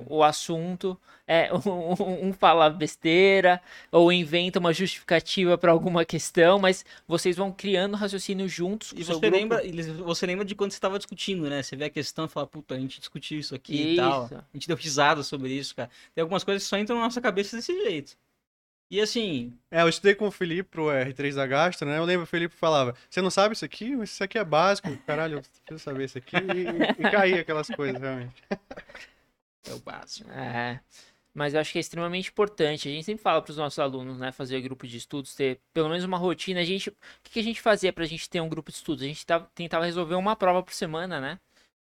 o 0.09 0.25
assunto, 0.25 1.01
é, 1.29 1.49
um, 1.55 2.29
um 2.29 2.33
fala 2.33 2.69
besteira 2.69 3.63
ou 3.93 4.13
inventa 4.13 4.59
uma 4.59 4.73
justificativa 4.73 5.57
para 5.57 5.71
alguma 5.71 6.05
questão, 6.05 6.59
mas 6.59 6.85
vocês 7.07 7.37
vão 7.37 7.53
criando 7.53 7.97
raciocínio 7.97 8.49
juntos 8.49 8.93
E 8.97 9.05
você 9.05 9.31
lembra, 9.31 9.63
você 10.03 10.27
lembra 10.27 10.45
de 10.45 10.57
quando 10.57 10.73
você 10.73 10.77
estava 10.79 10.99
discutindo, 10.99 11.49
né? 11.49 11.63
Você 11.63 11.77
vê 11.77 11.85
a 11.85 11.91
questão 11.91 12.25
e 12.25 12.29
fala, 12.29 12.49
puta, 12.49 12.75
a 12.75 12.79
gente 12.81 12.99
discutiu 12.99 13.39
isso 13.39 13.55
aqui 13.55 13.93
e 13.93 13.97
tal. 13.97 14.25
Isso. 14.25 14.35
A 14.35 14.45
gente 14.55 14.67
deu 14.67 14.77
risada 14.77 15.23
sobre 15.23 15.53
isso, 15.53 15.77
cara. 15.77 15.89
Tem 16.13 16.23
algumas 16.23 16.43
coisas 16.43 16.65
que 16.65 16.69
só 16.69 16.77
entram 16.77 16.97
na 16.97 17.05
nossa 17.05 17.21
cabeça 17.21 17.57
desse 17.57 17.73
jeito. 17.85 18.17
E 18.91 19.01
assim, 19.01 19.57
É, 19.71 19.83
eu 19.83 19.89
estudei 19.89 20.15
com 20.17 20.27
o 20.27 20.31
Felipe 20.33 20.69
pro 20.69 20.91
R3 20.91 21.37
da 21.37 21.47
Gastro, 21.47 21.89
né? 21.89 21.97
Eu 21.99 22.05
lembro 22.05 22.27
que 22.27 22.29
o 22.29 22.31
Felipe 22.31 22.55
falava, 22.57 22.95
você 23.09 23.23
não 23.23 23.31
sabe 23.31 23.55
isso 23.55 23.65
aqui? 23.65 23.95
Mas 23.95 24.11
Isso 24.11 24.25
aqui 24.25 24.37
é 24.39 24.45
básico. 24.45 24.89
Caralho, 25.07 25.39
eu 25.39 25.43
preciso 25.43 25.79
saber 25.79 26.05
isso 26.07 26.19
aqui. 26.19 26.37
E, 26.37 27.03
e 27.03 27.07
caía 27.09 27.41
aquelas 27.41 27.71
coisas, 27.71 28.01
realmente. 28.01 28.43
é 29.67 29.73
o 29.75 29.79
básico. 29.81 30.31
É, 30.31 30.81
mas 31.35 31.55
eu 31.55 31.61
acho 31.61 31.73
que 31.73 31.79
é 31.79 31.81
extremamente 31.81 32.31
importante. 32.31 32.89
A 32.89 32.93
gente 32.93 33.05
sempre 33.05 33.23
fala 33.23 33.43
para 33.43 33.51
os 33.51 33.57
nossos 33.57 33.79
alunos, 33.79 34.19
né, 34.19 34.33
fazer 34.33 34.61
grupo 34.63 34.87
de 34.87 34.97
estudos, 34.97 35.35
ter 35.35 35.61
pelo 35.73 35.89
menos 35.89 36.05
uma 36.05 36.19
rotina. 36.19 36.61
A 36.61 36.65
gente, 36.65 36.91
o 36.91 36.97
que, 37.23 37.33
que 37.33 37.41
a 37.41 37.45
gente 37.45 37.61
fazia 37.61 37.93
para 37.93 38.05
a 38.05 38.07
gente 38.07 38.29
ter 38.29 38.41
um 38.41 38.49
grupo 38.49 38.71
de 38.71 38.77
estudos? 38.79 39.05
A 39.05 39.07
gente 39.07 39.25
tava- 39.27 39.51
tentava 39.55 39.85
resolver 39.85 40.15
uma 40.17 40.37
prova 40.37 40.63
por 40.63 40.75
semana, 40.75 41.21
né? 41.21 41.41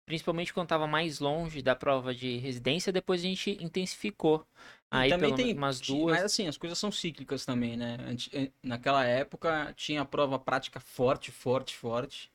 Principalmente 0.06 0.54
quando 0.54 0.66
estava 0.68 0.88
mais 0.88 1.20
longe 1.20 1.62
da 1.62 1.76
prova 1.76 2.14
de 2.16 2.38
residência, 2.38 2.94
depois 2.94 3.22
a 3.22 3.26
gente 3.26 3.58
intensificou. 3.64 4.46
Aí 4.94 5.10
também 5.10 5.36
tem 5.36 5.54
umas 5.58 5.82
duas. 5.82 6.16
Mas 6.16 6.24
assim, 6.24 6.48
as 6.48 6.58
coisas 6.58 6.78
são 6.78 6.92
cíclicas 6.92 7.46
também, 7.46 7.76
né? 7.76 7.98
Eh, 8.32 8.52
Naquela 8.62 9.04
época 9.04 9.74
tinha 9.76 10.02
a 10.02 10.06
prova 10.06 10.38
prática 10.38 10.80
forte, 10.80 11.32
forte, 11.32 11.76
forte, 11.76 12.32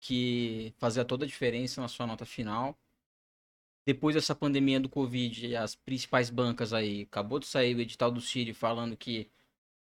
que 0.00 0.72
fazia 0.78 1.04
toda 1.04 1.24
a 1.24 1.28
diferença 1.28 1.80
na 1.80 1.88
sua 1.88 2.06
nota 2.06 2.24
final. 2.24 2.78
Depois 3.86 4.14
dessa 4.14 4.34
pandemia 4.34 4.78
do 4.78 4.88
Covid, 4.88 5.56
as 5.56 5.74
principais 5.74 6.30
bancas 6.30 6.72
aí, 6.72 7.02
acabou 7.02 7.38
de 7.38 7.46
sair 7.46 7.74
o 7.74 7.80
edital 7.80 8.10
do 8.10 8.20
Ciri 8.20 8.52
falando 8.52 8.96
que 8.96 9.30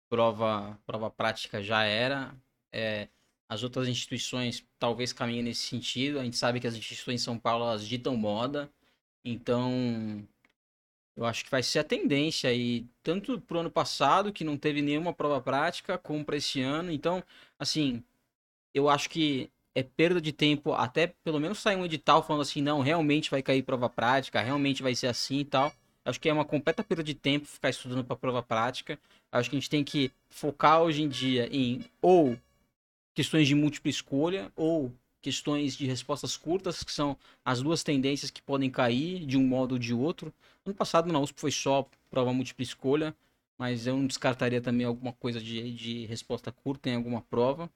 prova, 0.09 0.77
prova 0.85 1.09
prática 1.09 1.61
já 1.63 1.83
era. 1.83 2.35
É, 2.71 3.07
as 3.47 3.63
outras 3.63 3.87
instituições 3.87 4.65
talvez 4.77 5.13
caminhem 5.13 5.43
nesse 5.43 5.63
sentido. 5.63 6.19
A 6.19 6.23
gente 6.23 6.37
sabe 6.37 6.59
que 6.59 6.67
as 6.67 6.75
instituições 6.75 7.21
em 7.21 7.23
São 7.23 7.39
Paulo 7.39 7.65
elas 7.65 7.87
ditam 7.87 8.15
moda. 8.17 8.69
Então, 9.23 10.27
eu 11.15 11.25
acho 11.25 11.45
que 11.45 11.51
vai 11.51 11.63
ser 11.63 11.79
a 11.79 11.83
tendência 11.83 12.49
aí, 12.49 12.85
tanto 13.01 13.39
pro 13.41 13.59
ano 13.59 13.71
passado, 13.71 14.33
que 14.33 14.43
não 14.43 14.57
teve 14.57 14.81
nenhuma 14.81 15.13
prova 15.13 15.41
prática, 15.41 15.97
como 15.97 16.25
para 16.25 16.37
esse 16.37 16.61
ano. 16.61 16.91
Então, 16.91 17.23
assim, 17.57 18.03
eu 18.73 18.89
acho 18.89 19.09
que 19.09 19.49
é 19.73 19.83
perda 19.83 20.21
de 20.21 20.31
tempo 20.31 20.73
até 20.73 21.07
pelo 21.23 21.39
menos 21.39 21.59
sair 21.59 21.75
um 21.77 21.85
edital 21.85 22.23
falando 22.23 22.41
assim, 22.41 22.61
não, 22.61 22.81
realmente 22.81 23.31
vai 23.31 23.41
cair 23.41 23.63
prova 23.63 23.89
prática, 23.89 24.41
realmente 24.41 24.83
vai 24.83 24.95
ser 24.95 25.07
assim 25.07 25.39
e 25.39 25.45
tal. 25.45 25.73
Acho 26.03 26.19
que 26.19 26.29
é 26.29 26.33
uma 26.33 26.45
completa 26.45 26.83
perda 26.83 27.03
de 27.03 27.13
tempo 27.15 27.47
ficar 27.47 27.69
estudando 27.69 28.03
para 28.03 28.15
prova 28.15 28.43
prática. 28.43 28.99
Acho 29.31 29.49
que 29.49 29.55
a 29.55 29.59
gente 29.59 29.69
tem 29.69 29.83
que 29.83 30.11
focar 30.29 30.81
hoje 30.81 31.01
em 31.01 31.09
dia 31.09 31.47
em 31.51 31.83
ou 32.01 32.37
questões 33.13 33.47
de 33.47 33.55
múltipla 33.55 33.89
escolha 33.89 34.51
ou 34.55 34.91
questões 35.25 35.75
de 35.75 35.87
respostas 35.87 36.37
curtas, 36.37 36.83
que 36.83 36.91
são 36.91 37.17
as 37.43 37.59
duas 37.59 37.81
tendências 37.81 38.29
que 38.29 38.43
podem 38.43 38.69
cair 38.69 39.25
de 39.25 39.35
um 39.39 39.43
modo 39.43 39.71
ou 39.71 39.79
de 39.79 39.91
outro. 39.91 40.31
Ano 40.63 40.75
passado 40.75 41.11
na 41.11 41.19
USP 41.19 41.41
foi 41.41 41.49
só 41.49 41.89
prova 42.11 42.31
múltipla 42.31 42.61
escolha, 42.61 43.15
mas 43.57 43.87
eu 43.87 43.97
não 43.97 44.05
descartaria 44.05 44.61
também 44.61 44.85
alguma 44.85 45.13
coisa 45.13 45.41
de, 45.41 45.73
de 45.73 46.05
resposta 46.05 46.51
curta 46.51 46.91
em 46.91 46.95
alguma 46.95 47.21
prova. 47.21 47.67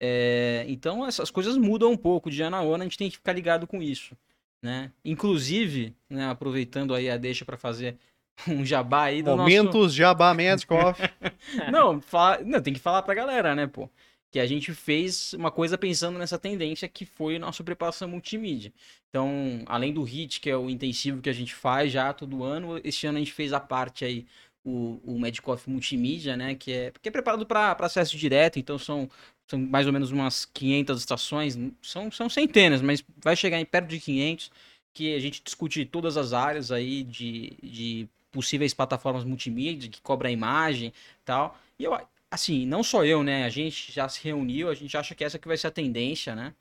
É, 0.00 0.64
então 0.66 1.06
essas 1.06 1.30
coisas 1.30 1.56
mudam 1.56 1.92
um 1.92 1.96
pouco 1.96 2.28
de 2.28 2.42
ano 2.42 2.56
a 2.56 2.60
ano, 2.60 2.82
a 2.82 2.82
gente 2.82 2.98
tem 2.98 3.08
que 3.08 3.18
ficar 3.18 3.34
ligado 3.34 3.68
com 3.68 3.80
isso. 3.80 4.16
Né? 4.60 4.90
Inclusive, 5.04 5.94
né, 6.10 6.26
aproveitando 6.26 6.92
aí 6.92 7.08
a 7.08 7.16
deixa 7.16 7.44
para 7.44 7.56
fazer 7.56 7.96
um 8.48 8.66
jabá 8.66 9.04
aí 9.04 9.22
do 9.22 9.36
nosso... 9.36 9.42
Momentos 9.42 9.94
Jabá 9.94 10.34
Medcoff. 10.34 11.00
Não, 11.70 12.00
fala... 12.00 12.40
não, 12.42 12.60
tem 12.60 12.74
que 12.74 12.80
falar 12.80 13.02
pra 13.02 13.14
galera, 13.14 13.54
né, 13.54 13.68
pô? 13.68 13.88
Que 14.34 14.40
a 14.40 14.46
gente 14.46 14.74
fez 14.74 15.32
uma 15.34 15.52
coisa 15.52 15.78
pensando 15.78 16.18
nessa 16.18 16.36
tendência 16.36 16.88
que 16.88 17.06
foi 17.06 17.38
nossa 17.38 17.62
preparação 17.62 18.08
multimídia. 18.08 18.72
Então, 19.08 19.62
além 19.64 19.94
do 19.94 20.02
HIT, 20.02 20.40
que 20.40 20.50
é 20.50 20.56
o 20.56 20.68
intensivo 20.68 21.22
que 21.22 21.30
a 21.30 21.32
gente 21.32 21.54
faz 21.54 21.92
já 21.92 22.12
todo 22.12 22.42
ano, 22.42 22.80
esse 22.82 23.06
ano 23.06 23.18
a 23.18 23.20
gente 23.20 23.32
fez 23.32 23.52
a 23.52 23.60
parte 23.60 24.04
aí, 24.04 24.26
o, 24.64 25.00
o 25.04 25.20
Medicoff 25.20 25.70
Multimídia, 25.70 26.36
né? 26.36 26.56
Que 26.56 26.72
é, 26.72 26.92
que 27.00 27.08
é 27.08 27.12
preparado 27.12 27.46
para 27.46 27.76
acesso 27.78 28.16
direto, 28.16 28.58
então 28.58 28.76
são, 28.76 29.08
são 29.46 29.56
mais 29.56 29.86
ou 29.86 29.92
menos 29.92 30.10
umas 30.10 30.44
500 30.46 30.98
estações, 30.98 31.56
são, 31.80 32.10
são 32.10 32.28
centenas, 32.28 32.82
mas 32.82 33.04
vai 33.22 33.36
chegar 33.36 33.60
em 33.60 33.64
perto 33.64 33.86
de 33.86 34.00
500. 34.00 34.50
que 34.92 35.14
a 35.14 35.20
gente 35.20 35.44
discute 35.44 35.84
todas 35.84 36.16
as 36.16 36.32
áreas 36.32 36.72
aí 36.72 37.04
de, 37.04 37.56
de 37.62 38.08
possíveis 38.32 38.74
plataformas 38.74 39.22
multimídia 39.22 39.88
que 39.88 40.00
cobra 40.02 40.28
a 40.28 40.32
imagem 40.32 40.92
tal. 41.24 41.56
E 41.78 41.84
eu, 41.84 41.96
assim, 42.34 42.66
não 42.66 42.82
só 42.82 43.04
eu, 43.04 43.22
né? 43.22 43.44
A 43.44 43.48
gente 43.48 43.92
já 43.92 44.08
se 44.08 44.22
reuniu, 44.22 44.68
a 44.68 44.74
gente 44.74 44.96
acha 44.96 45.14
que 45.14 45.24
essa 45.24 45.38
que 45.38 45.48
vai 45.48 45.56
ser 45.56 45.68
a 45.68 45.70
tendência, 45.70 46.34
né? 46.34 46.54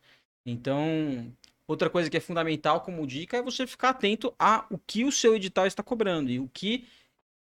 Então, 0.46 1.32
outra 1.68 1.90
coisa 1.90 2.10
que 2.10 2.18
é 2.18 2.20
fundamental 2.20 2.82
como 2.82 3.08
dica 3.08 3.38
é 3.38 3.42
você 3.42 3.66
ficar 3.68 3.90
atento 3.90 4.34
a 4.38 4.66
o 4.70 4.78
que 4.78 5.04
o 5.04 5.12
seu 5.12 5.36
edital 5.36 5.66
está 5.66 5.84
cobrando 5.84 6.30
e 6.30 6.40
o 6.40 6.50
que 6.54 6.86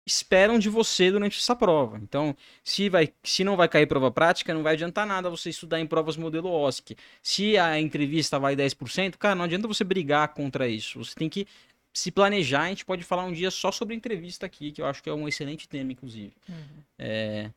esperam 0.05 0.59
de 0.59 0.69
você 0.69 1.09
durante 1.11 1.37
essa 1.37 1.55
prova. 1.55 1.97
Então, 1.97 2.35
se, 2.63 2.89
vai, 2.89 3.13
se 3.23 3.43
não 3.43 3.55
vai 3.55 3.69
cair 3.69 3.87
prova 3.87 4.11
prática, 4.11 4.53
não 4.53 4.63
vai 4.63 4.73
adiantar 4.73 5.07
nada 5.07 5.29
você 5.29 5.49
estudar 5.49 5.79
em 5.79 5.87
provas 5.87 6.17
modelo 6.17 6.49
OSC. 6.49 6.97
Se 7.21 7.57
a 7.57 7.79
entrevista 7.79 8.37
vai 8.37 8.55
10%, 8.55 9.17
cara, 9.17 9.35
não 9.35 9.45
adianta 9.45 9.67
você 9.67 9.83
brigar 9.83 10.33
contra 10.33 10.67
isso. 10.67 11.03
Você 11.03 11.15
tem 11.15 11.29
que 11.29 11.47
se 11.93 12.11
planejar. 12.11 12.63
A 12.63 12.69
gente 12.69 12.85
pode 12.85 13.03
falar 13.03 13.23
um 13.23 13.31
dia 13.31 13.49
só 13.49 13.71
sobre 13.71 13.95
entrevista 13.95 14.45
aqui, 14.45 14.71
que 14.71 14.81
eu 14.81 14.85
acho 14.85 15.01
que 15.01 15.09
é 15.09 15.13
um 15.13 15.27
excelente 15.27 15.69
tema, 15.69 15.91
inclusive. 15.91 16.33
Uhum. 16.49 16.83
É, 16.99 17.49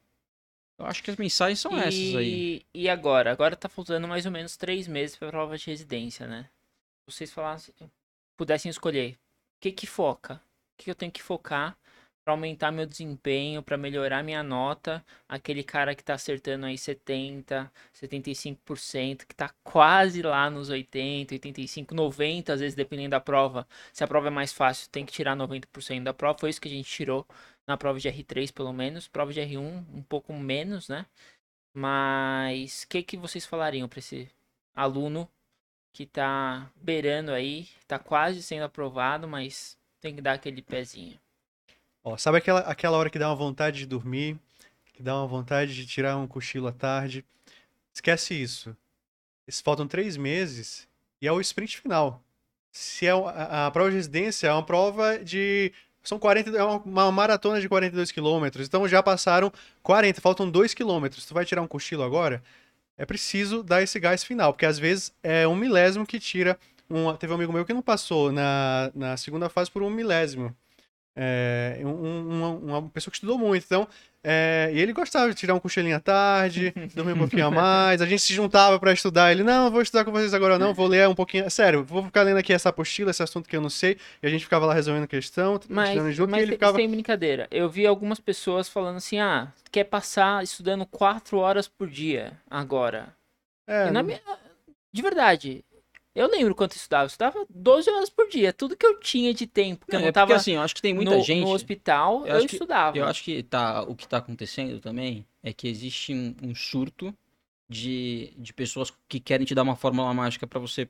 eu 0.79 0.87
acho 0.87 1.03
que 1.03 1.11
as 1.11 1.17
mensagens 1.17 1.61
são 1.61 1.77
essas 1.77 2.15
aí. 2.17 2.65
E 2.75 2.89
agora? 2.89 3.31
Agora 3.33 3.57
tá 3.57 3.69
faltando 3.69 4.07
mais 4.07 4.27
ou 4.27 4.33
menos 4.33 4.57
três 4.57 4.87
meses 4.87 5.17
pra 5.17 5.29
prova 5.29 5.57
de 5.57 5.67
residência, 5.67 6.27
né? 6.27 6.49
Vocês 7.09 7.33
falassem, 7.33 7.75
pudessem 8.37 8.69
escolher, 8.69 9.13
o 9.13 9.61
que 9.61 9.73
que 9.73 9.87
foca? 9.87 10.35
O 10.35 10.83
que 10.83 10.91
eu 10.91 10.95
tenho 10.95 11.13
que 11.13 11.23
focar 11.23 11.79
pra 12.25 12.35
aumentar 12.35 12.73
meu 12.73 12.85
desempenho, 12.85 13.63
pra 13.63 13.79
melhorar 13.79 14.23
minha 14.23 14.43
nota? 14.43 15.05
Aquele 15.29 15.63
cara 15.63 15.95
que 15.95 16.03
tá 16.03 16.15
acertando 16.15 16.67
aí 16.67 16.77
70, 16.77 17.73
75%, 17.95 19.25
que 19.25 19.35
tá 19.35 19.55
quase 19.63 20.21
lá 20.21 20.51
nos 20.51 20.69
80, 20.69 21.35
85, 21.35 21.95
90, 21.95 22.53
às 22.53 22.61
vezes 22.61 22.75
dependendo 22.75 23.11
da 23.11 23.21
prova. 23.21 23.67
Se 23.93 24.03
a 24.05 24.09
prova 24.09 24.27
é 24.27 24.31
mais 24.31 24.53
fácil, 24.53 24.91
tem 24.91 25.07
que 25.07 25.13
tirar 25.13 25.37
90% 25.37 26.03
da 26.03 26.13
prova. 26.13 26.39
Foi 26.39 26.51
isso 26.51 26.61
que 26.61 26.69
a 26.69 26.73
gente 26.73 26.91
tirou 26.91 27.27
na 27.67 27.77
prova 27.77 27.99
de 27.99 28.09
R3 28.09 28.53
pelo 28.53 28.73
menos, 28.73 29.09
prova 29.09 29.33
de 29.33 29.41
R1 29.41 29.85
um 29.93 30.03
pouco 30.03 30.33
menos, 30.33 30.89
né? 30.89 31.07
Mas 31.75 32.85
o 32.85 32.89
que 32.89 33.03
que 33.03 33.17
vocês 33.17 33.45
falariam 33.45 33.89
para 33.89 33.99
esse 33.99 34.31
aluno 34.75 35.29
que 35.93 36.07
tá 36.07 36.71
beirando 36.77 37.33
aí, 37.33 37.69
tá 37.87 37.99
quase 37.99 38.43
sendo 38.43 38.65
aprovado, 38.65 39.27
mas 39.27 39.77
tem 40.01 40.15
que 40.15 40.23
dar 40.23 40.35
aquele 40.35 40.63
pezinho? 40.63 41.19
Ó, 42.05 42.17
sabe 42.17 42.39
aquela, 42.39 42.61
aquela 42.61 42.97
hora 42.97 43.11
que 43.11 43.19
dá 43.19 43.29
uma 43.29 43.35
vontade 43.35 43.79
de 43.79 43.87
dormir, 43.87 44.39
que 44.95 45.03
dá 45.03 45.17
uma 45.17 45.27
vontade 45.27 45.75
de 45.75 45.87
tirar 45.87 46.17
um 46.17 46.27
cochilo 46.27 46.69
à 46.69 46.73
tarde? 46.73 47.25
Esquece 47.93 48.35
isso. 48.35 48.77
Faltam 49.65 49.89
três 49.89 50.17
meses 50.17 50.89
e 51.21 51.27
é 51.27 51.33
o 51.33 51.41
sprint 51.41 51.81
final. 51.81 52.23
Se 52.71 53.07
é 53.07 53.11
a, 53.11 53.67
a 53.67 53.71
prova 53.71 53.91
de 53.91 53.97
residência 53.97 54.49
é 54.49 54.53
uma 54.53 54.65
prova 54.65 55.19
de 55.19 55.73
são 56.09 56.19
40, 56.19 56.51
é 56.51 56.63
uma, 56.63 57.11
maratona 57.11 57.61
de 57.61 57.69
42 57.69 58.13
quilômetros. 58.13 58.67
Então 58.67 58.87
já 58.87 59.03
passaram 59.03 59.53
40, 59.83 60.21
faltam 60.21 60.51
2 60.51 60.75
quilômetros. 60.75 61.27
Tu 61.27 61.35
vai 61.35 61.45
tirar 61.45 61.63
um 61.63 61.67
cochilo 61.67 62.03
agora? 62.03 62.43
É 62.97 63.05
preciso 63.05 63.63
dar 63.63 63.83
esse 63.83 63.99
gás 64.01 64.25
final, 64.25 64.53
porque 64.53 64.67
às 64.67 64.79
vezes 64.79 65.13
é 65.23 65.47
um 65.47 65.57
milésimo 65.57 66.07
que 66.07 66.19
tira. 66.19 66.59
Um, 66.89 67.15
teve 67.17 67.33
um 67.33 67.37
amigo 67.37 67.53
meu 67.53 67.65
que 67.65 67.75
não 67.75 67.83
passou 67.83 68.33
na, 68.33 68.91
na 68.95 69.17
segunda 69.17 69.49
fase 69.49 69.71
por 69.71 69.83
um 69.83 69.91
milésimo. 69.91 70.55
É, 71.19 71.79
um- 71.83 71.89
um- 71.89 72.29
uma, 72.29 72.49
uma 72.81 72.91
pessoa 72.91 73.11
que 73.11 73.17
estudou 73.17 73.39
muito. 73.39 73.65
Então, 73.65 73.89
é, 74.23 74.71
e 74.75 74.79
ele 74.79 74.93
gostava 74.93 75.29
de 75.31 75.35
tirar 75.35 75.55
um 75.55 75.59
cochilinho 75.59 75.97
à 75.97 76.01
tarde, 76.01 76.75
dormir 76.95 77.13
um 77.15 77.19
pouquinho 77.19 77.47
a 77.47 77.51
mais. 77.51 78.03
A 78.03 78.07
gente 78.07 78.21
se 78.21 78.35
juntava 78.35 78.79
pra 78.79 78.93
estudar. 78.93 79.33
Ele, 79.33 79.43
não, 79.43 79.71
vou 79.71 79.81
estudar 79.81 80.05
com 80.05 80.13
vocês 80.13 80.35
agora, 80.35 80.59
não, 80.59 80.75
vou 80.75 80.87
ler 80.87 81.09
um 81.09 81.15
pouquinho. 81.15 81.51
Sério, 81.51 81.83
vou 81.85 82.03
ficar 82.05 82.23
lendo 82.23 82.37
aqui 82.37 82.53
essa 82.53 82.69
apostila, 82.69 83.11
esse 83.13 83.23
assunto 83.23 83.49
que 83.49 83.57
eu 83.57 83.61
não 83.63 83.71
sei. 83.71 83.97
E 84.23 84.27
a 84.27 84.31
gente 84.31 84.45
ficava 84.45 84.67
lá 84.67 84.75
resolvendo 84.75 85.07
questão, 85.09 85.59
Mas, 85.71 85.89
estudando 85.91 86.13
junto, 86.13 86.31
mas 86.31 86.41
e 86.41 86.43
ele 86.43 86.53
ficava. 86.53 86.77
sem 86.77 86.91
brincadeira, 86.91 87.49
eu 87.51 87.69
vi 87.71 87.87
algumas 87.87 88.21
pessoas 88.21 88.69
falando 88.69 88.97
assim, 88.97 89.19
ah, 89.19 89.49
quer 89.73 89.85
passar 89.85 90.43
estudando 90.45 90.85
quatro 90.85 91.39
horas 91.39 91.67
por 91.67 91.89
dia 91.89 92.33
agora. 92.51 93.09
É, 93.67 93.89
E 93.89 93.91
na 93.91 94.03
minha- 94.03 94.21
De 94.93 95.03
verdade, 95.03 95.65
eu 96.17 96.29
lembro 96.29 96.55
quanto 96.55 96.73
eu 96.73 96.77
estudava. 96.77 97.05
Eu 97.05 97.07
estudava 97.09 97.47
12 97.49 97.91
horas 97.91 98.11
por 98.11 98.29
dia, 98.29 98.53
tudo 98.53 98.77
que 98.77 98.87
eu 98.87 98.99
tinha 98.99 99.33
de 99.35 99.47
tempo, 99.47 99.81
porque 99.81 99.93
Não, 99.93 100.01
eu 100.01 100.03
não 100.03 100.09
é 100.09 100.13
porque 100.13 100.21
tava 100.27 100.35
assim, 100.37 100.53
eu 100.55 100.63
acho 100.63 100.75
que 100.75 100.83
tem 100.83 100.95
muita 100.95 101.17
no, 101.17 101.23
gente. 101.23 101.41
no 101.41 101.53
hospital, 101.53 102.21
eu 102.27 102.27
eu, 102.29 102.37
acho 102.39 102.49
que- 102.49 102.55
estudava. 102.55 102.97
Eu 102.99 103.05
acho 103.07 103.23
que 103.23 103.43
tá, 103.43 103.83
o 103.83 103.95
que 103.95 104.09
tá 104.09 104.17
acontecendo 104.19 104.81
também 104.81 105.27
é 105.43 105.53
que 105.53 105.69
existe 105.69 106.13
um, 106.15 106.35
um 106.43 106.55
surto 106.55 107.15
de, 107.69 108.33
de 108.39 108.53
pessoas 108.53 108.93
que 109.09 109.21
querem 109.21 109.47
te 109.47 109.55
dar 109.55 109.63
uma 109.63 109.77
fórmula 109.77 110.13
mágica 110.15 110.47
pra 110.47 110.59
você 110.59 110.89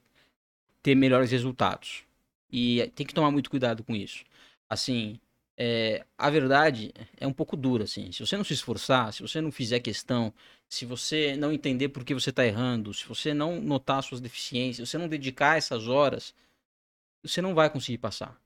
ter 0.82 0.94
melhores 0.94 1.30
resultados. 1.30 2.04
E 2.50 2.90
tem 2.94 3.06
que 3.06 3.12
tomar 3.14 3.30
muito 3.30 3.50
cuidado 3.50 3.82
com 3.82 3.94
isso. 3.94 4.24
Assim, 4.68 5.18
é, 5.56 6.04
a 6.18 6.28
verdade 6.28 6.92
é 7.16 7.26
um 7.26 7.32
pouco 7.32 7.56
dura, 7.56 7.84
assim. 7.84 8.12
Se 8.12 8.20
você 8.20 8.36
não 8.36 8.44
se 8.44 8.52
esforçar, 8.52 9.12
se 9.12 9.22
você 9.22 9.40
não 9.40 9.50
fizer 9.50 9.80
questão, 9.80 10.32
se 10.68 10.84
você 10.84 11.36
não 11.36 11.52
entender 11.52 11.88
por 11.88 12.04
que 12.04 12.14
você 12.14 12.30
tá 12.30 12.44
errando, 12.44 12.92
se 12.92 13.06
você 13.06 13.32
não 13.32 13.60
notar 13.60 14.02
suas 14.02 14.20
deficiências, 14.20 14.88
se 14.88 14.92
você 14.92 14.98
não 14.98 15.08
dedicar 15.08 15.56
essas 15.56 15.88
horas, 15.88 16.34
você 17.22 17.40
não 17.40 17.54
vai 17.54 17.70
conseguir 17.70 17.98
passar. 17.98 18.38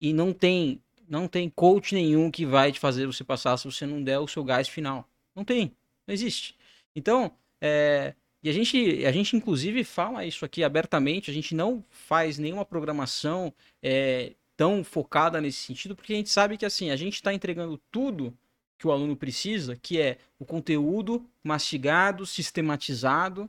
E 0.00 0.12
não 0.12 0.32
tem, 0.32 0.82
não 1.08 1.28
tem 1.28 1.48
coach 1.48 1.94
nenhum 1.94 2.30
que 2.30 2.44
vai 2.44 2.72
te 2.72 2.80
fazer 2.80 3.06
você 3.06 3.24
passar 3.24 3.56
se 3.56 3.64
você 3.64 3.86
não 3.86 4.02
der 4.02 4.18
o 4.18 4.28
seu 4.28 4.44
gás 4.44 4.68
final. 4.68 5.08
Não 5.34 5.44
tem, 5.44 5.74
não 6.06 6.12
existe. 6.14 6.56
Então, 6.94 7.32
é, 7.60 8.14
e 8.42 8.48
a 8.48 8.52
gente, 8.52 9.04
a 9.04 9.12
gente 9.12 9.36
inclusive 9.36 9.84
fala 9.84 10.24
isso 10.24 10.44
aqui 10.44 10.64
abertamente, 10.64 11.30
a 11.30 11.34
gente 11.34 11.54
não 11.54 11.84
faz 11.90 12.38
nenhuma 12.38 12.64
programação 12.64 13.52
é, 13.82 14.34
tão 14.60 14.84
focada 14.84 15.40
nesse 15.40 15.56
sentido, 15.56 15.96
porque 15.96 16.12
a 16.12 16.16
gente 16.16 16.28
sabe 16.28 16.58
que 16.58 16.66
assim, 16.66 16.90
a 16.90 16.96
gente 16.96 17.14
está 17.14 17.32
entregando 17.32 17.80
tudo 17.90 18.36
que 18.76 18.86
o 18.86 18.92
aluno 18.92 19.16
precisa, 19.16 19.74
que 19.74 19.98
é 19.98 20.18
o 20.38 20.44
conteúdo 20.44 21.24
mastigado, 21.42 22.26
sistematizado, 22.26 23.48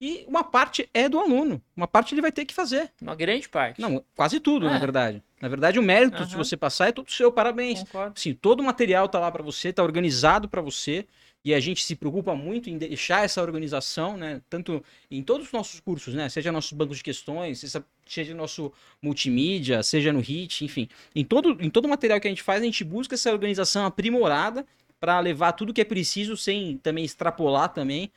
e 0.00 0.24
uma 0.26 0.42
parte 0.42 0.90
é 0.92 1.08
do 1.08 1.20
aluno, 1.20 1.62
uma 1.76 1.86
parte 1.86 2.14
ele 2.14 2.20
vai 2.20 2.32
ter 2.32 2.44
que 2.44 2.52
fazer. 2.52 2.90
Uma 3.00 3.14
grande 3.14 3.48
parte. 3.48 3.80
Não, 3.80 4.04
quase 4.16 4.40
tudo, 4.40 4.68
na 4.68 4.74
É. 4.74 4.78
verdade. 4.80 5.22
Na 5.40 5.46
verdade, 5.48 5.78
o 5.78 5.82
mérito 5.84 6.26
de 6.26 6.34
Aham. 6.34 6.42
você 6.44 6.56
passar 6.56 6.88
é 6.88 6.92
todo 6.92 7.08
seu, 7.12 7.30
parabéns. 7.30 7.84
Concordo. 7.84 8.14
Assim, 8.16 8.34
todo 8.34 8.58
o 8.58 8.64
material 8.64 9.08
tá 9.08 9.20
lá 9.20 9.30
para 9.30 9.44
você, 9.44 9.72
tá 9.72 9.84
organizado 9.84 10.48
para 10.48 10.60
você, 10.60 11.06
e 11.44 11.54
a 11.54 11.60
gente 11.60 11.84
se 11.84 11.96
preocupa 11.96 12.34
muito 12.34 12.68
em 12.68 12.76
deixar 12.76 13.24
essa 13.24 13.40
organização, 13.40 14.16
né, 14.16 14.42
tanto 14.50 14.84
em 15.10 15.22
todos 15.22 15.46
os 15.46 15.52
nossos 15.52 15.80
cursos, 15.80 16.14
né, 16.14 16.28
seja 16.28 16.52
nossos 16.52 16.72
bancos 16.72 16.98
de 16.98 17.04
questões, 17.04 17.60
seja, 17.60 17.84
seja 18.06 18.34
nosso 18.34 18.72
multimídia, 19.00 19.82
seja 19.82 20.12
no 20.12 20.20
HIT, 20.20 20.64
enfim, 20.64 20.88
em 21.14 21.24
todo 21.24 21.56
em 21.60 21.70
todo 21.70 21.86
o 21.86 21.88
material 21.88 22.20
que 22.20 22.28
a 22.28 22.30
gente 22.30 22.42
faz, 22.42 22.60
a 22.60 22.64
gente 22.64 22.84
busca 22.84 23.14
essa 23.14 23.32
organização 23.32 23.86
aprimorada 23.86 24.66
para 24.98 25.18
levar 25.18 25.52
tudo 25.52 25.72
que 25.72 25.80
é 25.80 25.84
preciso 25.84 26.36
sem 26.36 26.76
também 26.78 27.04
extrapolar 27.04 27.72
também, 27.72 28.12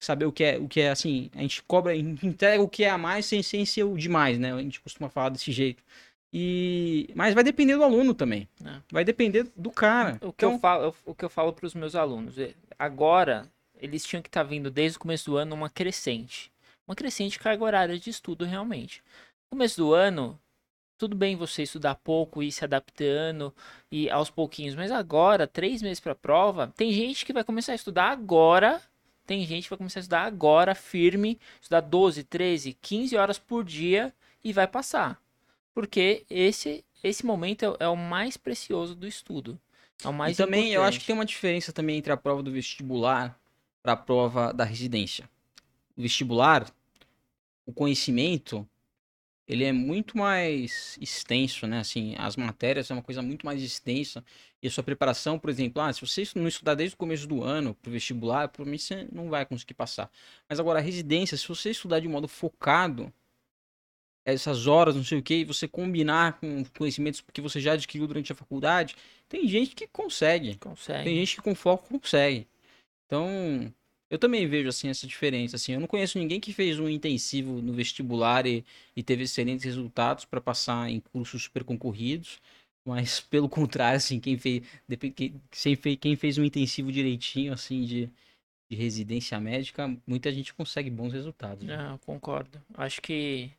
saber 0.00 0.26
o 0.26 0.32
que 0.32 0.44
é, 0.44 0.58
o 0.58 0.68
que 0.68 0.80
é 0.80 0.90
assim, 0.90 1.30
a 1.34 1.40
gente 1.40 1.62
cobra, 1.62 1.96
entrega 1.96 2.62
o 2.62 2.68
que 2.68 2.84
é 2.84 2.90
a 2.90 2.98
mais 2.98 3.26
sem, 3.26 3.42
sem 3.42 3.64
ser 3.64 3.84
o 3.84 3.96
demais, 3.96 4.38
né? 4.38 4.52
A 4.52 4.60
gente 4.60 4.80
costuma 4.80 5.08
falar 5.08 5.30
desse 5.30 5.52
jeito. 5.52 5.82
E 6.36 7.08
mas 7.14 7.32
vai 7.32 7.44
depender 7.44 7.76
do 7.76 7.84
aluno 7.84 8.12
também. 8.12 8.48
É. 8.64 8.72
Vai 8.90 9.04
depender 9.04 9.46
do 9.56 9.70
cara. 9.70 10.16
O 10.16 10.32
que, 10.32 10.44
Então, 10.44 10.52
eu 10.54 10.58
falo, 10.58 10.94
o 11.06 11.14
que 11.14 11.24
eu 11.24 11.30
falo 11.30 11.52
para 11.52 11.64
os 11.64 11.74
meus 11.74 11.94
alunos, 11.94 12.36
é, 12.36 12.52
agora 12.78 13.50
eles 13.76 14.04
tinham 14.04 14.22
que 14.22 14.28
estar 14.28 14.42
vindo 14.42 14.70
desde 14.70 14.96
o 14.96 15.00
começo 15.00 15.30
do 15.30 15.36
ano 15.36 15.54
uma 15.54 15.70
crescente. 15.70 16.52
Uma 16.86 16.94
crescente 16.94 17.38
carga 17.38 17.64
horária 17.64 17.98
de 17.98 18.10
estudo 18.10 18.44
realmente. 18.44 19.02
Começo 19.50 19.76
do 19.76 19.94
ano, 19.94 20.38
tudo 20.96 21.16
bem 21.16 21.36
você 21.36 21.62
estudar 21.62 21.96
pouco 21.96 22.42
e 22.42 22.48
ir 22.48 22.52
se 22.52 22.64
adaptando 22.64 23.54
e 23.90 24.08
aos 24.10 24.30
pouquinhos, 24.30 24.74
mas 24.74 24.90
agora, 24.90 25.46
três 25.46 25.82
meses 25.82 26.00
para 26.00 26.12
a 26.12 26.16
prova, 26.16 26.72
tem 26.76 26.92
gente 26.92 27.24
que 27.26 27.32
vai 27.32 27.44
começar 27.44 27.72
a 27.72 27.74
estudar 27.74 28.10
agora. 28.10 28.80
Tem 29.26 29.44
gente 29.46 29.64
que 29.64 29.70
vai 29.70 29.78
começar 29.78 30.00
a 30.00 30.02
estudar 30.02 30.22
agora, 30.24 30.74
firme, 30.74 31.40
estudar 31.60 31.80
12, 31.80 32.24
13, 32.24 32.74
15 32.74 33.16
horas 33.16 33.38
por 33.38 33.64
dia 33.64 34.14
e 34.42 34.52
vai 34.52 34.66
passar. 34.66 35.18
Porque 35.74 36.24
esse, 36.28 36.84
esse 37.02 37.24
momento 37.24 37.76
é, 37.80 37.84
é 37.84 37.88
o 37.88 37.96
mais 37.96 38.36
precioso 38.36 38.94
do 38.94 39.06
estudo. 39.06 39.58
É 40.02 40.08
o 40.08 40.12
mais 40.12 40.38
e 40.38 40.42
também 40.42 40.72
eu 40.72 40.82
acho 40.82 40.96
importante. 40.96 41.00
que 41.00 41.06
tem 41.06 41.14
uma 41.14 41.24
diferença 41.24 41.72
também 41.72 41.98
entre 41.98 42.12
a 42.12 42.16
prova 42.16 42.42
do 42.42 42.50
vestibular 42.50 43.38
para 43.82 43.92
a 43.92 43.96
prova 43.96 44.52
da 44.52 44.64
residência. 44.64 45.28
O 45.96 46.02
vestibular, 46.02 46.66
o 47.66 47.72
conhecimento, 47.72 48.66
ele 49.46 49.64
é 49.64 49.72
muito 49.72 50.16
mais 50.16 50.96
extenso, 51.00 51.66
né? 51.66 51.78
Assim, 51.80 52.14
as 52.18 52.36
matérias 52.36 52.90
é 52.90 52.94
uma 52.94 53.02
coisa 53.02 53.20
muito 53.22 53.44
mais 53.44 53.62
extensa. 53.62 54.24
E 54.62 54.66
a 54.66 54.70
sua 54.70 54.82
preparação, 54.82 55.38
por 55.38 55.50
exemplo, 55.50 55.82
ah, 55.82 55.92
se 55.92 56.00
você 56.00 56.22
não 56.34 56.48
estudar 56.48 56.74
desde 56.74 56.94
o 56.94 56.98
começo 56.98 57.26
do 57.26 57.42
ano 57.42 57.74
para 57.74 57.90
o 57.90 57.92
vestibular, 57.92 58.48
provavelmente 58.48 58.84
você 58.84 59.08
não 59.12 59.28
vai 59.28 59.44
conseguir 59.44 59.74
passar. 59.74 60.10
Mas 60.48 60.58
agora 60.58 60.78
a 60.78 60.82
residência, 60.82 61.36
se 61.36 61.46
você 61.46 61.70
estudar 61.70 62.00
de 62.00 62.08
modo 62.08 62.26
focado, 62.26 63.12
essas 64.24 64.66
horas, 64.66 64.96
não 64.96 65.04
sei 65.04 65.18
o 65.18 65.22
que, 65.22 65.34
e 65.34 65.44
você 65.44 65.68
combinar 65.68 66.40
com 66.40 66.64
conhecimentos 66.78 67.22
que 67.32 67.40
você 67.40 67.60
já 67.60 67.72
adquiriu 67.72 68.06
durante 68.06 68.32
a 68.32 68.34
faculdade, 68.34 68.96
tem 69.28 69.46
gente 69.46 69.74
que 69.74 69.86
consegue. 69.86 70.56
Consegue. 70.56 71.04
Tem 71.04 71.16
gente 71.16 71.36
que 71.36 71.42
com 71.42 71.54
foco 71.54 71.88
consegue. 71.88 72.46
Então, 73.06 73.72
Eu 74.10 74.18
também 74.18 74.46
vejo 74.46 74.68
assim 74.68 74.88
essa 74.88 75.06
diferença. 75.06 75.56
Assim, 75.56 75.72
eu 75.72 75.80
não 75.80 75.88
conheço 75.88 76.18
ninguém 76.18 76.40
que 76.40 76.52
fez 76.52 76.78
um 76.78 76.88
intensivo 76.88 77.60
no 77.60 77.72
vestibular 77.72 78.46
e, 78.46 78.64
e 78.96 79.02
teve 79.02 79.24
excelentes 79.24 79.64
resultados 79.64 80.24
para 80.24 80.40
passar 80.40 80.88
em 80.90 81.00
cursos 81.00 81.44
super 81.44 81.64
concorridos. 81.64 82.40
Mas 82.86 83.20
pelo 83.30 83.48
contrário, 83.48 83.96
assim, 83.96 84.20
quem 84.20 84.38
fez, 84.38 84.62
quem 86.00 86.16
fez, 86.16 86.38
um 86.38 86.44
intensivo 86.44 86.92
direitinho, 86.92 87.52
assim, 87.52 87.84
de, 87.84 88.10
de 88.70 88.76
residência 88.76 89.40
médica, 89.40 89.94
muita 90.06 90.32
gente 90.32 90.54
consegue 90.54 90.90
bons 90.90 91.12
resultados. 91.12 91.64
Né? 91.64 91.76
Não, 91.76 91.98
concordo. 91.98 92.62
Acho 92.74 93.00
que 93.02 93.50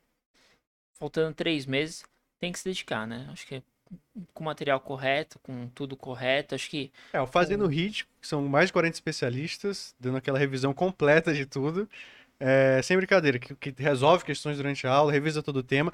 faltando 0.97 1.33
três 1.33 1.65
meses 1.65 2.03
tem 2.39 2.51
que 2.51 2.59
se 2.59 2.65
dedicar, 2.65 3.07
né? 3.07 3.27
Acho 3.31 3.45
que 3.47 3.63
com 4.33 4.43
o 4.43 4.45
material 4.45 4.79
correto, 4.79 5.39
com 5.39 5.67
tudo 5.69 5.95
correto, 5.95 6.55
acho 6.55 6.69
que... 6.69 6.91
É, 7.13 7.21
o 7.21 7.27
Fazendo 7.27 7.67
Hit, 7.67 8.07
que 8.19 8.27
são 8.27 8.41
mais 8.47 8.67
de 8.67 8.73
40 8.73 8.95
especialistas, 8.95 9.95
dando 9.99 10.17
aquela 10.17 10.39
revisão 10.39 10.73
completa 10.73 11.33
de 11.33 11.45
tudo, 11.45 11.87
é, 12.39 12.81
sem 12.83 12.97
brincadeira, 12.97 13.39
que, 13.39 13.55
que, 13.55 13.73
resolve 13.81 14.25
questões 14.25 14.57
durante 14.57 14.87
a 14.87 14.91
aula, 14.91 15.11
revisa 15.11 15.43
todo 15.43 15.57
o 15.57 15.63
tema. 15.63 15.93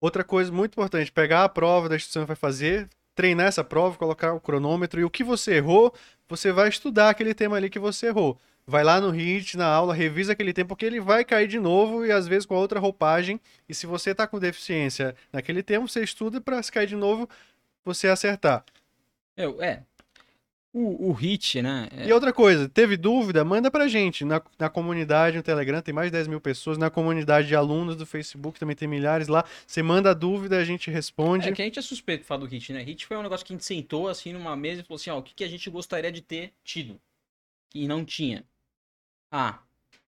Outra 0.00 0.24
coisa 0.24 0.52
muito 0.52 0.72
importante, 0.72 1.12
pegar 1.12 1.44
a 1.44 1.48
prova 1.48 1.88
da 1.88 1.96
instituição 1.96 2.22
que 2.22 2.28
vai 2.28 2.36
fazer, 2.36 2.88
treinar 3.14 3.46
essa 3.46 3.64
prova, 3.64 3.96
colocar 3.96 4.34
o 4.34 4.40
cronômetro, 4.40 5.00
e 5.00 5.04
o 5.04 5.10
que 5.10 5.24
você 5.24 5.54
errou, 5.54 5.94
você 6.28 6.52
vai 6.52 6.68
estudar 6.68 7.10
aquele 7.10 7.34
tema 7.34 7.56
ali 7.56 7.70
que 7.70 7.78
você 7.78 8.06
errou 8.08 8.38
vai 8.66 8.82
lá 8.82 9.00
no 9.00 9.10
HIT, 9.10 9.56
na 9.56 9.66
aula, 9.66 9.94
revisa 9.94 10.32
aquele 10.32 10.52
tempo, 10.52 10.68
porque 10.68 10.84
ele 10.84 11.00
vai 11.00 11.24
cair 11.24 11.46
de 11.46 11.58
novo 11.58 12.04
e 12.04 12.10
às 12.10 12.26
vezes 12.26 12.44
com 12.44 12.54
outra 12.54 12.80
roupagem. 12.80 13.40
E 13.68 13.74
se 13.74 13.86
você 13.86 14.10
está 14.10 14.26
com 14.26 14.38
deficiência 14.38 15.14
naquele 15.32 15.62
tempo, 15.62 15.88
você 15.88 16.02
estuda 16.02 16.40
para 16.40 16.62
se 16.62 16.72
cair 16.72 16.86
de 16.86 16.96
novo, 16.96 17.28
você 17.84 18.08
acertar. 18.08 18.64
É, 19.36 19.44
é. 19.44 19.82
O, 20.78 21.08
o 21.08 21.12
HIT, 21.12 21.62
né? 21.62 21.88
É... 21.96 22.06
E 22.06 22.12
outra 22.12 22.34
coisa, 22.34 22.68
teve 22.68 22.98
dúvida? 22.98 23.42
Manda 23.42 23.70
pra 23.70 23.88
gente. 23.88 24.26
Na, 24.26 24.42
na 24.58 24.68
comunidade, 24.68 25.34
no 25.34 25.42
Telegram, 25.42 25.80
tem 25.80 25.94
mais 25.94 26.08
de 26.08 26.12
10 26.12 26.28
mil 26.28 26.40
pessoas. 26.40 26.76
Na 26.76 26.90
comunidade 26.90 27.48
de 27.48 27.54
alunos 27.54 27.96
do 27.96 28.04
Facebook 28.04 28.60
também 28.60 28.76
tem 28.76 28.86
milhares 28.86 29.26
lá. 29.26 29.42
Você 29.66 29.82
manda 29.82 30.10
a 30.10 30.14
dúvida, 30.14 30.58
a 30.58 30.64
gente 30.64 30.90
responde. 30.90 31.48
É 31.48 31.52
que 31.52 31.62
a 31.62 31.64
gente 31.64 31.78
é 31.78 31.82
suspeito 31.82 32.22
de 32.22 32.26
falar 32.26 32.40
do 32.40 32.46
HIT, 32.46 32.74
né? 32.74 32.82
HIT 32.82 33.06
foi 33.06 33.16
um 33.16 33.22
negócio 33.22 33.46
que 33.46 33.54
a 33.54 33.56
gente 33.56 33.64
sentou 33.64 34.06
assim 34.06 34.34
numa 34.34 34.54
mesa 34.54 34.82
e 34.82 34.84
falou 34.84 34.96
assim: 34.96 35.08
ó, 35.08 35.18
o 35.18 35.22
que, 35.22 35.34
que 35.34 35.44
a 35.44 35.48
gente 35.48 35.70
gostaria 35.70 36.12
de 36.12 36.20
ter 36.20 36.52
tido? 36.62 37.00
E 37.74 37.88
não 37.88 38.04
tinha. 38.04 38.44
Ah, 39.30 39.60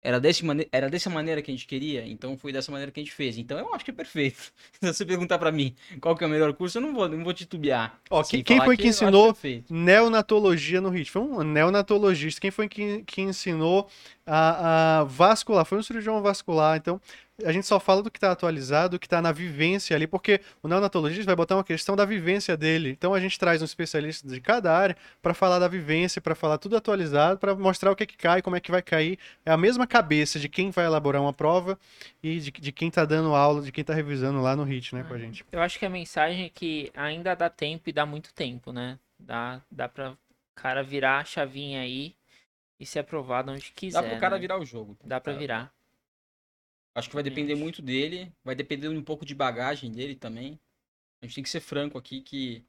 era, 0.04 0.20
desse 0.20 0.44
mane... 0.44 0.68
era 0.72 0.90
dessa 0.90 1.10
maneira 1.12 1.44
que 1.44 1.52
a 1.52 1.54
gente 1.54 1.68
queria, 1.68 2.04
então 2.08 2.36
foi 2.36 2.52
dessa 2.52 2.72
maneira 2.72 2.92
que 2.92 3.00
a 3.00 3.04
gente 3.04 3.14
fez. 3.14 3.38
Então 3.38 3.60
eu 3.60 3.72
acho 3.74 3.86
que 3.86 3.92
é 3.92 3.94
perfeito. 3.94 4.52
Se 4.82 4.94
você 4.94 5.06
perguntar 5.06 5.38
para 5.38 5.52
mim 5.52 5.76
qual 6.00 6.16
que 6.16 6.24
é 6.24 6.28
o 6.28 6.30
melhor 6.30 6.52
curso, 6.54 6.80
eu 6.80 6.82
não 6.82 6.94
vou, 6.94 7.08
não 7.08 7.24
vou 7.24 7.34
titubear. 7.34 8.00
Ó, 8.10 8.20
assim, 8.20 8.42
quem 8.42 8.60
foi 8.62 8.76
que, 8.76 8.84
que 8.84 8.90
ensinou 8.90 9.38
neonatologia 9.70 10.82
no 10.82 10.90
RIT? 10.90 11.12
Foi 11.12 11.22
um 11.22 11.44
neonatologista. 11.44 12.42
Quem 12.42 12.50
foi 12.50 12.68
que, 12.68 13.04
que 13.04 13.22
ensinou 13.22 13.88
a, 14.26 15.02
a 15.02 15.04
vascular? 15.04 15.66
Foi 15.66 15.78
um 15.78 15.84
cirurgião 15.84 16.20
vascular. 16.20 16.78
Então, 16.78 17.00
a 17.46 17.52
gente 17.52 17.66
só 17.66 17.80
fala 17.80 18.02
do 18.02 18.12
que 18.12 18.18
está 18.18 18.32
atualizado, 18.32 18.98
do 18.98 19.00
que 19.00 19.06
está 19.06 19.22
na 19.22 19.32
vivência 19.32 19.96
ali, 19.96 20.08
porque 20.08 20.42
o 20.62 20.68
neonatologista 20.68 21.26
vai 21.26 21.36
botar 21.36 21.56
uma 21.56 21.64
questão 21.64 21.96
da 21.96 22.06
vivência 22.06 22.56
dele. 22.58 22.90
Então 22.90 23.14
a 23.14 23.20
gente 23.20 23.38
traz 23.40 23.62
um 23.62 23.66
especialista 23.66 24.28
de 24.28 24.40
cada 24.40 24.76
área 24.76 24.96
para 25.22 25.34
falar 25.34 25.60
da 25.60 25.68
vivência, 25.68 26.22
para 26.22 26.36
falar 26.36 26.58
tudo 26.58 26.76
atualizado, 26.76 27.40
para 27.40 27.56
mostrar 27.56 27.92
o 27.92 27.96
que 27.96 28.04
é 28.04 28.06
que 28.06 28.18
cai, 28.18 28.42
como 28.42 28.56
é 28.56 28.60
que 28.60 28.72
vai 28.72 28.82
cair. 28.82 29.18
É 29.46 29.52
a 29.52 29.58
mesma 29.58 29.86
cabeça 29.86 30.40
de 30.40 30.50
quem 30.50 30.72
vai 30.72 30.86
elaborar 30.86 31.22
uma 31.22 31.34
prova 31.34 31.78
e 32.22 32.40
de, 32.40 32.52
de 32.52 32.72
quem 32.72 32.88
está 32.88 33.06
dando 33.06 33.34
aula, 33.34 33.62
de 33.62 33.72
quem 33.72 33.82
está 33.82 33.94
revisando 33.94 34.42
lá 34.42 34.56
no 34.56 34.64
HIT, 34.64 34.96
né, 34.96 35.04
com 35.04 35.14
a 35.14 35.18
gente. 35.18 35.46
Eu 35.52 35.62
acho 35.62 35.78
que 35.80 35.86
a 35.86 35.90
mensagem 35.90 36.46
é 36.46 36.50
que 36.50 36.92
ainda 36.96 37.36
dá 37.36 37.50
tempo 37.50 37.90
e 37.90 37.94
dá 37.94 38.06
muito 38.06 38.34
tempo, 38.34 38.72
né? 38.72 38.98
Dá, 39.20 39.62
dá 39.70 39.88
para 39.88 40.14
cara 40.56 40.84
virar 40.84 41.20
a 41.20 41.26
chavinha 41.26 41.82
aí 41.82 42.16
e 42.80 42.86
ser 42.86 43.00
aprovado 43.00 43.52
onde 43.52 43.72
quiser. 43.72 44.02
Dá 44.02 44.08
pro 44.08 44.20
cara 44.20 44.36
né? 44.36 44.42
virar 44.42 44.60
o 44.60 44.66
jogo. 44.66 44.98
Dá 45.04 45.20
para 45.20 45.34
virar. 45.34 45.72
Acho 46.96 47.10
que 47.10 47.16
vai 47.16 47.24
depender 47.24 47.56
muito 47.56 47.82
dele, 47.82 48.32
vai 48.44 48.56
depender 48.56 48.90
um 48.90 49.04
pouco 49.04 49.26
de 49.26 49.34
bagagem 49.36 49.92
dele 49.92 50.16
também. 50.16 50.60
A 51.22 51.26
gente 51.26 51.36
tem 51.36 51.44
que 51.44 51.50
ser 51.50 51.62
franco 51.62 51.98
aqui 51.98 52.22
que, 52.22 52.66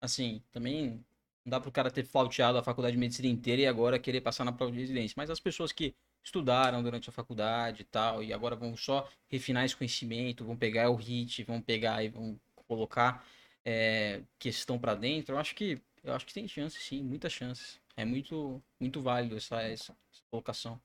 assim, 0.00 0.42
também 0.52 1.04
não 1.44 1.50
dá 1.50 1.60
pro 1.60 1.72
cara 1.72 1.90
ter 1.90 2.04
flauteado 2.04 2.58
a 2.58 2.62
faculdade 2.62 2.94
de 2.94 2.98
medicina 3.00 3.28
inteira 3.28 3.62
e 3.62 3.66
agora 3.66 3.98
querer 3.98 4.20
passar 4.20 4.44
na 4.44 4.52
prova 4.52 4.72
de 4.72 4.78
residência. 4.80 5.14
Mas 5.16 5.30
as 5.30 5.40
pessoas 5.40 5.72
que 5.72 5.94
estudaram 6.24 6.82
durante 6.82 7.08
a 7.08 7.12
faculdade 7.12 7.82
e 7.82 7.84
tal, 7.84 8.22
e 8.22 8.32
agora 8.32 8.56
vão 8.56 8.76
só 8.76 9.08
refinar 9.28 9.64
esse 9.64 9.76
conhecimento, 9.76 10.44
vão 10.44 10.56
pegar 10.56 10.90
o 10.90 10.96
HIT, 10.96 11.44
vão 11.44 11.60
pegar 11.62 12.02
e 12.04 12.08
vão 12.08 12.38
colocar 12.68 13.24
é, 13.64 14.22
questão 14.38 14.78
para 14.78 14.94
dentro, 14.94 15.34
eu 15.34 15.38
acho 15.38 15.54
que 15.54 15.80
eu 16.02 16.14
acho 16.14 16.24
que 16.26 16.32
tem 16.34 16.46
chance 16.46 16.78
sim, 16.80 17.02
muitas 17.02 17.32
chances. 17.32 17.80
É 17.96 18.04
muito, 18.04 18.62
muito 18.78 19.00
válido 19.00 19.36
essa, 19.36 19.60
essa, 19.62 19.96
essa 20.12 20.22
colocação. 20.30 20.80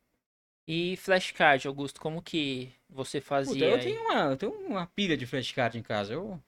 E 0.67 0.95
flashcard, 0.97 1.67
Augusto, 1.67 1.99
como 1.99 2.21
que 2.21 2.71
você 2.89 3.19
fazia? 3.19 3.53
Puta, 3.53 3.65
eu, 3.65 3.79
tenho 3.79 4.01
uma, 4.01 4.31
eu 4.31 4.37
tenho 4.37 4.51
uma 4.53 4.87
pilha 4.87 5.17
de 5.17 5.25
flashcard 5.25 5.77
em 5.77 5.81
casa. 5.81 6.13
Eu 6.13 6.39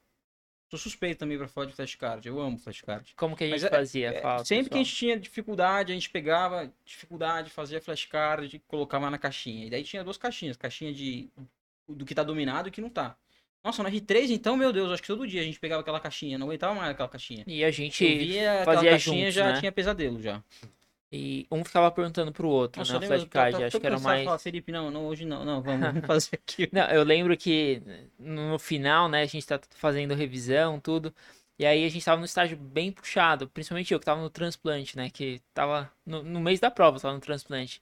sou 0.69 0.79
suspeito 0.79 1.19
também 1.19 1.37
pra 1.37 1.47
falar 1.47 1.67
de 1.67 1.73
flashcard. 1.73 2.27
Eu 2.27 2.39
amo 2.39 2.57
flashcard. 2.57 3.13
Como 3.15 3.35
que 3.35 3.43
a 3.43 3.47
gente 3.47 3.55
Mas, 3.55 3.63
é, 3.63 3.69
fazia? 3.69 4.09
É, 4.09 4.21
Fala, 4.21 4.45
sempre 4.45 4.65
pessoal. 4.65 4.69
que 4.69 4.75
a 4.75 4.83
gente 4.83 4.95
tinha 4.95 5.19
dificuldade, 5.19 5.91
a 5.91 5.95
gente 5.95 6.09
pegava 6.09 6.71
dificuldade, 6.85 7.49
fazia 7.49 7.81
flashcard, 7.81 8.61
colocava 8.67 9.09
na 9.09 9.17
caixinha. 9.17 9.65
E 9.65 9.69
daí 9.69 9.83
tinha 9.83 10.03
duas 10.03 10.17
caixinhas. 10.17 10.57
Caixinha 10.57 10.93
de 10.93 11.29
do 11.87 12.05
que 12.05 12.15
tá 12.15 12.23
dominado 12.23 12.69
e 12.69 12.71
que 12.71 12.81
não 12.81 12.89
tá. 12.89 13.17
Nossa, 13.63 13.81
no 13.81 13.89
R3, 13.89 14.29
então, 14.29 14.57
meu 14.57 14.73
Deus, 14.73 14.91
acho 14.91 15.01
que 15.01 15.07
todo 15.07 15.25
dia 15.25 15.41
a 15.41 15.43
gente 15.43 15.59
pegava 15.59 15.81
aquela 15.81 15.99
caixinha, 15.99 16.37
não 16.37 16.47
aguentava 16.47 16.75
mais 16.75 16.91
aquela 16.91 17.07
caixinha. 17.07 17.45
E 17.47 17.63
a 17.63 17.71
gente 17.71 18.05
fazia 18.65 18.89
caixinha 18.91 18.97
juntos, 18.97 19.33
já 19.33 19.53
né? 19.53 19.59
tinha 19.59 19.71
pesadelo 19.71 20.21
já. 20.21 20.43
E 21.15 21.45
um 21.51 21.63
ficava 21.63 21.91
perguntando 21.91 22.31
pro 22.31 22.47
outro, 22.47 22.79
Nossa, 22.79 22.97
né? 22.97 23.05
Flashcard, 23.05 23.59
tá, 23.59 23.65
acho 23.67 23.79
que 23.79 23.85
era 23.85 23.99
mais. 23.99 24.25
Falar, 24.25 24.39
Felipe, 24.39 24.71
não, 24.71 24.89
não, 24.89 25.05
hoje 25.05 25.25
não, 25.25 25.45
não, 25.45 25.61
vamos 25.61 25.87
fazer 26.07 26.31
aqui. 26.33 26.67
não, 26.71 26.85
eu 26.87 27.03
lembro 27.03 27.37
que 27.37 27.83
no 28.17 28.57
final, 28.57 29.07
né, 29.07 29.21
a 29.21 29.25
gente 29.27 29.45
tá 29.45 29.61
fazendo 29.75 30.15
revisão, 30.15 30.79
tudo. 30.79 31.13
E 31.59 31.67
aí 31.67 31.85
a 31.85 31.89
gente 31.89 32.03
tava 32.03 32.17
no 32.17 32.25
estágio 32.25 32.57
bem 32.57 32.91
puxado, 32.91 33.47
principalmente 33.47 33.93
eu 33.93 33.99
que 33.99 34.05
tava 34.07 34.23
no 34.23 34.29
transplante, 34.29 34.97
né? 34.97 35.07
Que 35.07 35.39
tava 35.53 35.87
no, 36.03 36.23
no 36.23 36.39
mês 36.39 36.59
da 36.59 36.71
prova, 36.71 36.99
tava 36.99 37.13
no 37.13 37.21
transplante. 37.21 37.79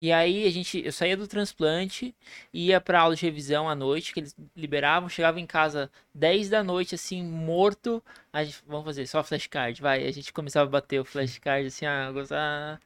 E 0.00 0.12
aí 0.12 0.46
a 0.46 0.50
gente, 0.50 0.84
eu 0.84 0.92
saía 0.92 1.16
do 1.16 1.26
transplante, 1.26 2.14
ia 2.52 2.80
pra 2.80 3.00
aula 3.00 3.16
de 3.16 3.24
revisão 3.24 3.68
à 3.68 3.74
noite, 3.74 4.12
que 4.12 4.20
eles 4.20 4.36
liberavam, 4.54 5.08
chegava 5.08 5.40
em 5.40 5.46
casa 5.46 5.90
10 6.14 6.50
da 6.50 6.62
noite, 6.62 6.94
assim, 6.94 7.22
morto. 7.22 8.02
A 8.32 8.44
gente, 8.44 8.62
vamos 8.66 8.84
fazer 8.84 9.06
só 9.06 9.24
flashcard, 9.24 9.80
vai. 9.80 10.06
A 10.06 10.10
gente 10.12 10.32
começava 10.32 10.66
a 10.68 10.70
bater 10.70 11.00
o 11.00 11.04
flashcard, 11.04 11.66
assim, 11.66 11.86
ah, 11.86 12.10
gostar. 12.12 12.80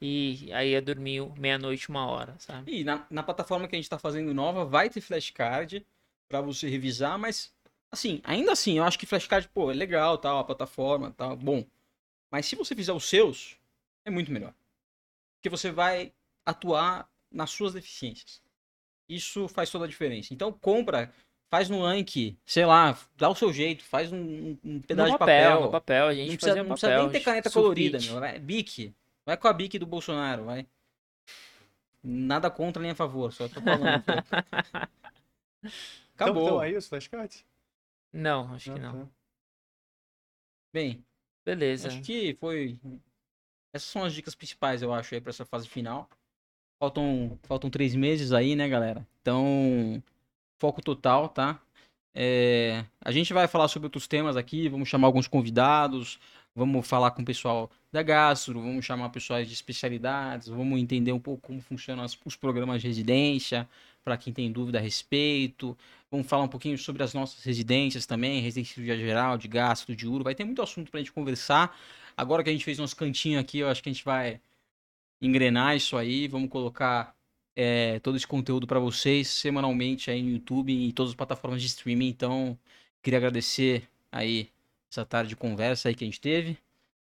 E 0.00 0.50
aí 0.52 0.70
ia 0.72 0.82
dormir 0.82 1.22
meia-noite, 1.38 1.88
uma 1.88 2.06
hora, 2.06 2.34
sabe? 2.38 2.80
E 2.80 2.82
na, 2.82 3.06
na 3.08 3.22
plataforma 3.22 3.68
que 3.68 3.76
a 3.76 3.78
gente 3.78 3.88
tá 3.88 3.98
fazendo 3.98 4.34
nova, 4.34 4.64
vai 4.64 4.90
ter 4.90 5.00
flashcard 5.00 5.86
para 6.28 6.40
você 6.40 6.68
revisar, 6.68 7.16
mas, 7.18 7.54
assim, 7.92 8.20
ainda 8.24 8.50
assim, 8.52 8.78
eu 8.78 8.84
acho 8.84 8.98
que 8.98 9.06
flashcard, 9.06 9.48
pô, 9.54 9.70
é 9.70 9.74
legal, 9.74 10.18
tal, 10.18 10.38
a 10.38 10.44
plataforma, 10.44 11.12
tal, 11.16 11.36
bom. 11.36 11.64
Mas 12.32 12.46
se 12.46 12.56
você 12.56 12.74
fizer 12.74 12.92
os 12.92 13.04
seus, 13.04 13.56
é 14.04 14.10
muito 14.10 14.32
melhor. 14.32 14.52
Porque 15.36 15.48
você 15.48 15.70
vai 15.70 16.12
atuar 16.44 17.08
nas 17.30 17.50
suas 17.50 17.74
deficiências. 17.74 18.42
Isso 19.08 19.48
faz 19.48 19.70
toda 19.70 19.84
a 19.84 19.88
diferença. 19.88 20.32
Então 20.32 20.52
compra, 20.52 21.12
faz 21.50 21.68
no 21.68 21.84
Anki, 21.84 22.38
sei 22.44 22.64
lá, 22.64 22.98
dá 23.16 23.28
o 23.28 23.34
seu 23.34 23.52
jeito, 23.52 23.84
faz 23.84 24.12
um, 24.12 24.56
um 24.64 24.80
pedaço 24.80 25.12
no 25.12 25.14
de 25.14 25.18
papel. 25.18 25.56
papel. 25.56 25.70
papel, 25.70 26.06
a 26.06 26.14
gente 26.14 26.30
não 26.30 26.36
precisa, 26.36 26.62
não 26.62 26.70
precisa 26.70 26.98
nem 26.98 27.10
ter 27.10 27.20
caneta 27.20 27.50
colorida, 27.50 27.98
meu. 28.00 28.20
Vai, 28.20 28.38
Bic. 28.38 28.94
Vai 29.26 29.36
com 29.36 29.48
a 29.48 29.52
Bic 29.52 29.78
do 29.78 29.86
Bolsonaro, 29.86 30.44
vai. 30.44 30.66
Nada 32.02 32.50
contra 32.50 32.82
nem 32.82 32.90
a 32.90 32.94
favor, 32.94 33.32
só 33.32 33.48
tô 33.48 33.60
falando. 33.62 34.04
Acabou. 36.14 36.42
Então, 36.42 36.46
então 36.46 36.60
aí 36.60 36.76
os 36.76 36.86
flashcards? 36.86 37.44
Não, 38.12 38.54
acho 38.54 38.68
não, 38.70 38.76
que 38.76 38.82
não. 38.82 39.06
Tá. 39.06 39.12
Bem, 40.72 41.04
beleza. 41.44 41.88
Acho 41.88 42.02
que 42.02 42.34
foi 42.34 42.78
essas 43.74 43.88
são 43.88 44.04
as 44.04 44.14
dicas 44.14 44.36
principais, 44.36 44.82
eu 44.82 44.94
acho, 44.94 45.12
aí 45.14 45.20
pra 45.20 45.30
essa 45.30 45.44
fase 45.44 45.68
final. 45.68 46.08
Faltam, 46.78 47.38
faltam 47.44 47.70
três 47.70 47.94
meses 47.94 48.32
aí, 48.32 48.54
né, 48.56 48.68
galera? 48.68 49.06
Então, 49.22 50.02
foco 50.58 50.82
total, 50.82 51.28
tá? 51.28 51.60
É, 52.14 52.84
a 53.00 53.10
gente 53.10 53.32
vai 53.32 53.48
falar 53.48 53.68
sobre 53.68 53.86
outros 53.86 54.06
temas 54.06 54.36
aqui, 54.36 54.68
vamos 54.68 54.88
chamar 54.88 55.08
alguns 55.08 55.26
convidados, 55.26 56.18
vamos 56.54 56.86
falar 56.86 57.10
com 57.10 57.22
o 57.22 57.24
pessoal 57.24 57.70
da 57.90 58.02
gastro, 58.02 58.60
vamos 58.60 58.84
chamar 58.84 59.08
pessoas 59.10 59.48
de 59.48 59.54
especialidades, 59.54 60.48
vamos 60.48 60.78
entender 60.78 61.12
um 61.12 61.18
pouco 61.18 61.42
como 61.42 61.60
funcionam 61.60 62.04
os 62.24 62.36
programas 62.36 62.82
de 62.82 62.88
residência, 62.88 63.68
para 64.04 64.16
quem 64.16 64.32
tem 64.32 64.52
dúvida 64.52 64.78
a 64.78 64.80
respeito. 64.80 65.76
Vamos 66.10 66.26
falar 66.26 66.44
um 66.44 66.48
pouquinho 66.48 66.76
sobre 66.78 67.02
as 67.02 67.14
nossas 67.14 67.42
residências 67.42 68.06
também, 68.06 68.40
residência 68.40 68.84
geral, 68.84 69.38
de 69.38 69.48
gastro, 69.48 69.96
de 69.96 70.06
uro. 70.06 70.22
Vai 70.22 70.34
ter 70.34 70.44
muito 70.44 70.62
assunto 70.62 70.90
para 70.90 71.00
a 71.00 71.02
gente 71.02 71.12
conversar. 71.12 71.76
Agora 72.16 72.44
que 72.44 72.50
a 72.50 72.52
gente 72.52 72.64
fez 72.64 72.78
uns 72.78 72.94
cantinhos 72.94 73.40
aqui, 73.40 73.58
eu 73.58 73.68
acho 73.68 73.82
que 73.82 73.88
a 73.88 73.92
gente 73.92 74.04
vai 74.04 74.40
engrenar 75.26 75.76
isso 75.76 75.96
aí. 75.96 76.28
Vamos 76.28 76.48
colocar 76.50 77.14
é, 77.56 77.98
todo 78.00 78.16
esse 78.16 78.26
conteúdo 78.26 78.66
para 78.66 78.78
vocês 78.78 79.28
semanalmente 79.28 80.10
aí 80.10 80.22
no 80.22 80.30
YouTube 80.30 80.72
e 80.72 80.86
em 80.86 80.90
todas 80.90 81.10
as 81.10 81.16
plataformas 81.16 81.60
de 81.60 81.68
streaming. 81.68 82.08
Então, 82.08 82.58
queria 83.02 83.18
agradecer 83.18 83.88
aí 84.10 84.48
essa 84.90 85.04
tarde 85.04 85.30
de 85.30 85.36
conversa 85.36 85.88
aí 85.88 85.94
que 85.94 86.04
a 86.04 86.06
gente 86.06 86.20
teve. 86.20 86.58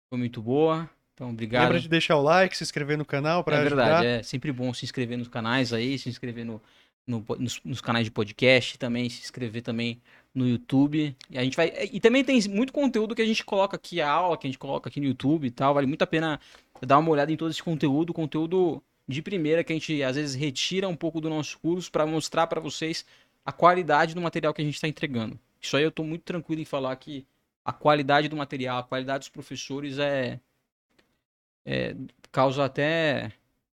Foi 0.09 0.17
muito 0.17 0.41
boa. 0.41 0.89
Então, 1.13 1.29
obrigado. 1.31 1.63
Lembra 1.63 1.79
de 1.79 1.89
deixar 1.89 2.15
o 2.17 2.21
like, 2.21 2.55
se 2.55 2.63
inscrever 2.63 2.97
no 2.97 3.05
canal 3.05 3.43
para 3.43 3.57
é 3.57 3.59
ajudar. 3.61 3.83
verdade, 3.83 4.05
é 4.07 4.23
sempre 4.23 4.51
bom 4.51 4.73
se 4.73 4.85
inscrever 4.85 5.17
nos 5.17 5.27
canais 5.27 5.73
aí, 5.73 5.99
se 5.99 6.07
inscrever 6.09 6.45
no, 6.45 6.61
no- 7.05 7.25
nos, 7.37 7.59
nos 7.63 7.81
canais 7.81 8.05
de 8.05 8.11
podcast 8.11 8.77
também, 8.77 9.09
se 9.09 9.21
inscrever 9.21 9.61
também 9.61 10.01
no 10.33 10.47
YouTube. 10.47 11.15
E 11.29 11.37
a 11.37 11.43
gente 11.43 11.55
vai. 11.55 11.71
E 11.91 11.99
também 11.99 12.23
tem 12.23 12.41
muito 12.49 12.73
conteúdo 12.73 13.15
que 13.15 13.21
a 13.21 13.25
gente 13.25 13.43
coloca 13.43 13.75
aqui, 13.75 14.01
a 14.01 14.09
aula 14.09 14.37
que 14.37 14.47
a 14.47 14.49
gente 14.49 14.59
coloca 14.59 14.89
aqui 14.89 14.99
no 14.99 15.07
YouTube 15.07 15.47
e 15.47 15.51
tal. 15.51 15.73
Vale 15.73 15.87
muito 15.87 16.01
a 16.01 16.07
pena 16.07 16.39
dar 16.85 16.97
uma 16.99 17.09
olhada 17.09 17.31
em 17.31 17.37
todo 17.37 17.51
esse 17.51 17.63
conteúdo, 17.63 18.13
conteúdo 18.13 18.81
de 19.07 19.21
primeira 19.21 19.63
que 19.63 19.73
a 19.73 19.75
gente 19.75 20.03
às 20.03 20.15
vezes 20.15 20.35
retira 20.35 20.87
um 20.87 20.95
pouco 20.95 21.19
do 21.19 21.29
nosso 21.29 21.57
curso 21.59 21.91
para 21.91 22.05
mostrar 22.05 22.47
para 22.47 22.61
vocês 22.61 23.05
a 23.43 23.51
qualidade 23.51 24.13
do 24.13 24.21
material 24.21 24.53
que 24.53 24.61
a 24.61 24.65
gente 24.65 24.75
está 24.75 24.87
entregando. 24.87 25.39
Isso 25.59 25.75
aí 25.75 25.83
eu 25.83 25.91
tô 25.91 26.03
muito 26.03 26.23
tranquilo 26.23 26.61
em 26.61 26.65
falar 26.65 26.95
que 26.95 27.25
a 27.65 27.73
qualidade 27.73 28.27
do 28.27 28.37
material, 28.37 28.79
a 28.79 28.83
qualidade 28.83 29.19
dos 29.19 29.29
professores 29.29 29.97
é, 29.97 30.39
é 31.65 31.95
causa 32.31 32.63
até 32.65 33.31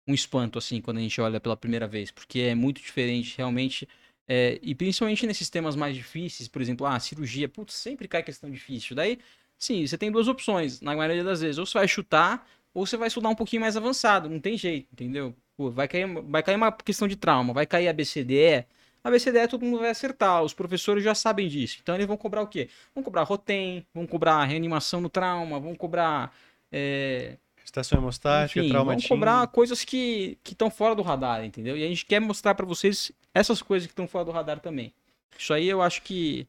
um 0.08 0.13
espanto, 0.13 0.60
assim, 0.60 0.82
quando 0.82 0.98
a 0.98 1.02
gente 1.02 1.20
olha 1.20 1.39
pela 1.39 1.58
primeira 1.58 1.88
vez, 1.88 2.12
porque 2.12 2.39
é 2.39 2.56
muito 2.56 2.82
diferente, 2.82 3.38
realmente. 3.38 3.88
É, 4.28 4.60
e 4.62 4.74
principalmente 4.76 5.28
nesses 5.28 5.50
temas 5.50 5.76
mais 5.76 5.96
difíceis, 5.96 6.48
por 6.48 6.62
exemplo, 6.62 6.86
ah, 6.88 7.00
cirurgia, 7.00 7.50
putz, 7.50 7.74
sempre 7.76 8.08
cai 8.08 8.24
questão 8.24 8.50
difícil. 8.50 8.96
Daí, 8.96 9.20
sim, 9.58 9.86
você 9.86 9.98
tem 9.98 10.12
duas 10.12 10.28
opções, 10.28 10.82
na 10.82 10.96
maioria 10.96 11.24
das 11.24 11.42
vezes. 11.42 11.58
Ou 11.58 11.66
você 11.66 11.78
vai 11.78 11.88
chutar, 11.88 12.48
ou 12.74 12.86
você 12.86 12.98
vai 12.98 13.08
estudar 13.08 13.30
um 13.30 13.36
pouquinho 13.36 13.62
mais 13.62 13.76
avançado, 13.78 14.30
não 14.30 14.40
tem 14.40 14.58
jeito, 14.58 14.88
entendeu? 14.94 15.36
Pô, 15.58 15.70
vai 15.72 15.88
cair, 15.88 16.08
vai 16.24 16.42
cair 16.44 16.56
uma 16.56 16.72
questão 16.72 17.08
de 17.08 17.16
trauma, 17.16 17.54
vai 17.54 17.66
cair 17.66 17.88
ABCDE. 17.88 18.66
ABCDE 19.04 19.48
todo 19.50 19.66
mundo 19.66 19.80
vai 19.80 19.90
acertar, 19.90 20.42
os 20.44 20.54
professores 20.54 21.04
já 21.04 21.14
sabem 21.14 21.48
disso. 21.48 21.78
Então 21.82 21.94
eles 21.96 22.08
vão 22.08 22.16
cobrar 22.18 22.42
o 22.42 22.48
quê? 22.48 22.70
Vão 22.96 23.04
cobrar 23.04 23.24
rotem, 23.24 23.86
vão 23.94 24.08
cobrar 24.08 24.44
reanimação 24.46 25.02
no 25.02 25.10
trauma, 25.10 25.60
vão 25.60 25.76
cobrar. 25.76 26.34
é, 26.72 27.38
Estação 27.65 27.97
hemostática, 27.97 28.60
enfim, 28.60 28.69
trauma 28.69 28.91
vamos 28.91 29.08
cobrar 29.08 29.47
coisas 29.47 29.84
que 29.84 30.38
estão 30.45 30.69
fora 30.69 30.93
do 30.95 31.02
radar, 31.02 31.43
entendeu? 31.43 31.76
E 31.78 31.84
a 31.84 31.88
gente 31.88 32.06
quer 32.06 32.19
mostrar 32.19 32.54
pra 32.56 32.65
vocês 32.65 33.12
essas 33.34 33.62
coisas 33.62 33.88
que 33.88 33.93
estão 33.93 34.08
fora 34.08 34.26
do 34.26 34.32
radar 34.32 34.60
também. 34.60 34.93
Isso 35.38 35.54
aí 35.54 35.67
eu 35.67 35.82
acho 35.82 36.02
que, 36.04 36.45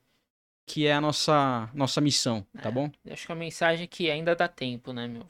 que 0.66 0.87
é 0.87 0.92
a 0.92 1.00
nossa, 1.00 1.70
nossa 1.72 2.00
missão, 2.00 2.44
tá 2.62 2.68
É. 2.68 2.72
bom? 2.72 2.90
Acho 3.11 3.27
que 3.27 3.33
a 3.33 3.37
mensagem 3.37 3.85
é 3.85 3.87
que 3.87 4.11
ainda 4.11 4.35
dá 4.37 4.46
tempo, 4.48 4.92
né, 4.92 5.07
meu? 5.09 5.27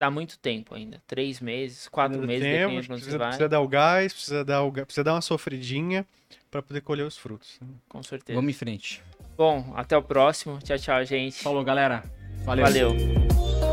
Dá 0.00 0.10
muito 0.10 0.38
tempo 0.38 0.74
ainda. 0.74 1.00
Três 1.06 1.40
meses, 1.40 1.86
quatro 1.86 2.14
Ainda 2.14 2.26
meses, 2.26 2.42
temos, 2.42 2.58
depende 2.60 2.70
de 2.72 2.78
onde 2.78 2.86
você 2.86 2.94
precisa, 3.04 3.18
vai. 3.18 3.28
precisa 3.28 3.48
dar 3.48 3.60
o 3.60 3.68
gás, 3.68 4.12
precisa 4.14 4.44
dar, 4.44 4.62
o, 4.62 4.72
precisa 4.72 5.04
dar 5.04 5.12
uma 5.14 5.20
sofridinha 5.20 6.06
para 6.50 6.62
poder 6.62 6.80
colher 6.80 7.04
os 7.06 7.16
frutos. 7.18 7.58
né? 7.60 7.68
Com 7.88 8.02
certeza. 8.02 8.34
Vamos 8.36 8.50
em 8.50 8.54
frente. 8.58 9.02
Bom, 9.36 9.72
até 9.76 9.96
o 9.96 10.02
próximo. 10.02 10.58
Tchau, 10.64 10.78
tchau, 10.78 11.04
gente. 11.04 11.42
Falou, 11.42 11.62
galera. 11.62 12.02
Valeu. 12.44 12.64
Valeu. 12.64 13.69